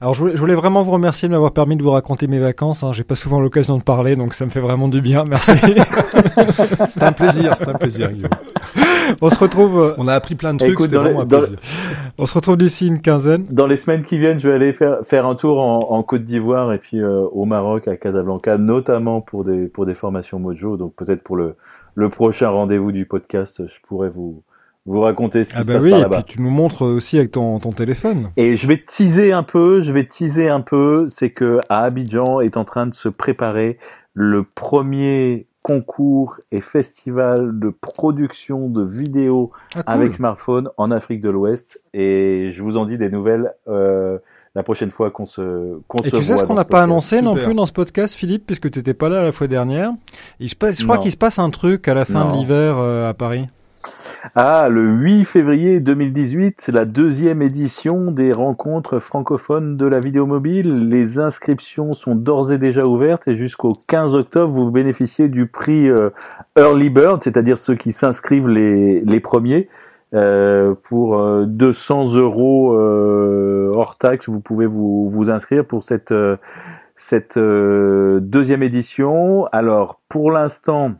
[0.00, 2.38] Alors je voulais, je voulais vraiment vous remercier de m'avoir permis de vous raconter mes
[2.38, 2.82] vacances.
[2.82, 2.92] Hein.
[2.94, 5.24] J'ai pas souvent l'occasion de parler, donc ça me fait vraiment du bien.
[5.28, 5.52] Merci.
[6.88, 8.10] C'était un plaisir, c'était un plaisir.
[8.10, 8.30] Guillaume.
[9.20, 11.38] on se retrouve, euh, On a appris plein de trucs, Écoute, les- vraiment un dans-
[11.40, 11.58] plaisir.
[12.18, 13.44] on se retrouve d'ici une quinzaine.
[13.50, 16.24] Dans les semaines qui viennent, je vais aller faire, faire un tour en, en Côte
[16.24, 20.76] d'Ivoire et puis euh, au Maroc, à Casablanca, notamment pour des, pour des formations Mojo.
[20.78, 21.56] Donc peut-être pour le,
[21.94, 24.42] le prochain rendez-vous du podcast, je pourrais vous,
[24.86, 26.22] vous raconter ce qui Ah se bah passe oui, par et là-bas.
[26.22, 28.30] puis tu nous montres aussi avec ton, ton téléphone.
[28.36, 32.40] Et je vais teaser un peu, je vais teaser un peu, c'est que à Abidjan
[32.40, 33.78] est en train de se préparer
[34.14, 39.94] le premier concours et festival de production de vidéos Ah, cool.
[39.94, 44.16] avec smartphone en Afrique de l'Ouest et je vous en dis des nouvelles euh,
[44.54, 47.20] la prochaine fois qu'on se qu'on Et se tu sais ce qu'on n'a pas annoncé
[47.22, 49.92] non plus dans ce podcast, Philippe, puisque tu n'étais pas là la fois dernière?
[50.40, 51.02] Se je crois Non.
[51.02, 52.32] qu'il se passe un truc à la fin Non.
[52.32, 53.46] de l'hiver euh, à Paris.
[54.34, 60.26] Ah, le 8 février 2018, c'est la deuxième édition des rencontres francophones de la vidéo
[60.26, 60.84] mobile.
[60.84, 65.88] Les inscriptions sont d'ores et déjà ouvertes et jusqu'au 15 octobre, vous bénéficiez du prix
[65.88, 66.10] euh,
[66.58, 69.68] Early Bird, c'est-à-dire ceux qui s'inscrivent les, premiers.
[70.12, 76.12] Euh, pour euh, 200 euros euh, hors taxe, vous pouvez vous, inscrire pour cette,
[76.94, 79.46] cette deuxième édition.
[79.46, 80.92] Alors, pour l'instant,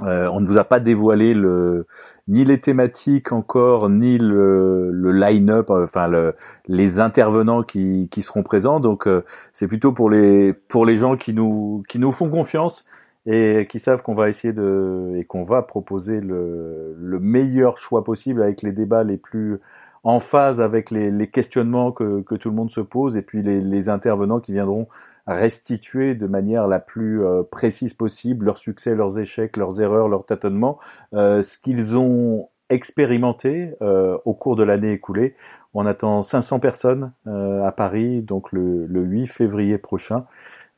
[0.00, 1.86] on ne vous a pas dévoilé le,
[2.28, 6.34] ni les thématiques encore, ni le, le line-up, enfin le,
[6.66, 8.80] les intervenants qui, qui seront présents.
[8.80, 12.86] Donc euh, c'est plutôt pour les pour les gens qui nous qui nous font confiance
[13.26, 18.04] et qui savent qu'on va essayer de et qu'on va proposer le, le meilleur choix
[18.04, 19.58] possible avec les débats les plus
[20.04, 23.42] en phase avec les, les questionnements que, que tout le monde se pose et puis
[23.42, 24.86] les, les intervenants qui viendront
[25.34, 30.24] restituer de manière la plus euh, précise possible leurs succès, leurs échecs, leurs erreurs, leurs
[30.24, 30.78] tâtonnements,
[31.14, 35.34] euh, ce qu'ils ont expérimenté euh, au cours de l'année écoulée.
[35.74, 40.24] On attend 500 personnes à Paris, donc le, le 8 février prochain.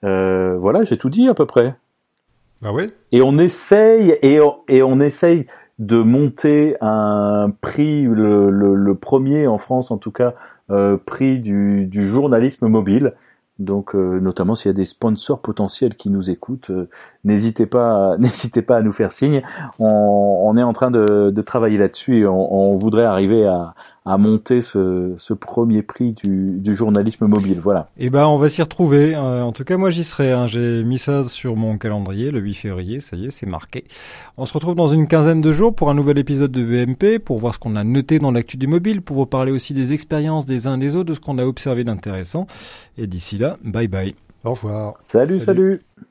[0.03, 1.74] Voilà, j'ai tout dit à peu près.
[2.61, 2.90] Bah ouais.
[3.12, 5.46] Et on essaye et on, et on essaye
[5.78, 10.34] de monter un prix, le, le, le premier en France en tout cas,
[10.70, 13.14] euh, prix du, du journalisme mobile.
[13.61, 16.89] Donc, euh, notamment s'il y a des sponsors potentiels qui nous écoutent, euh,
[17.25, 19.43] n'hésitez pas, n'hésitez pas à nous faire signe.
[19.79, 23.75] On, on est en train de, travailler là-dessus et on voudrait arriver à,
[24.07, 27.61] à monter ce, ce premier prix du, du journalisme mobile.
[27.62, 27.86] Voilà.
[27.98, 29.14] Eh ben, on va s'y retrouver.
[29.14, 30.32] Euh, en tout cas, moi, j'y serai.
[30.32, 30.46] hein.
[30.46, 33.01] J'ai mis ça sur mon calendrier le 8 février.
[33.01, 33.84] Ça y est, c'est marqué.
[34.38, 37.38] On se retrouve dans une quinzaine de jours pour un nouvel épisode de VMP, pour
[37.38, 40.46] voir ce qu'on a noté dans l'actu du mobile, pour vous parler aussi des expériences
[40.46, 42.46] des uns et des autres, de ce qu'on a observé d'intéressant.
[42.96, 44.14] Et d'ici là, bye bye.
[44.44, 44.94] Au revoir.
[45.01, 45.40] salut.
[45.40, 45.44] Salut.
[45.44, 45.80] salut.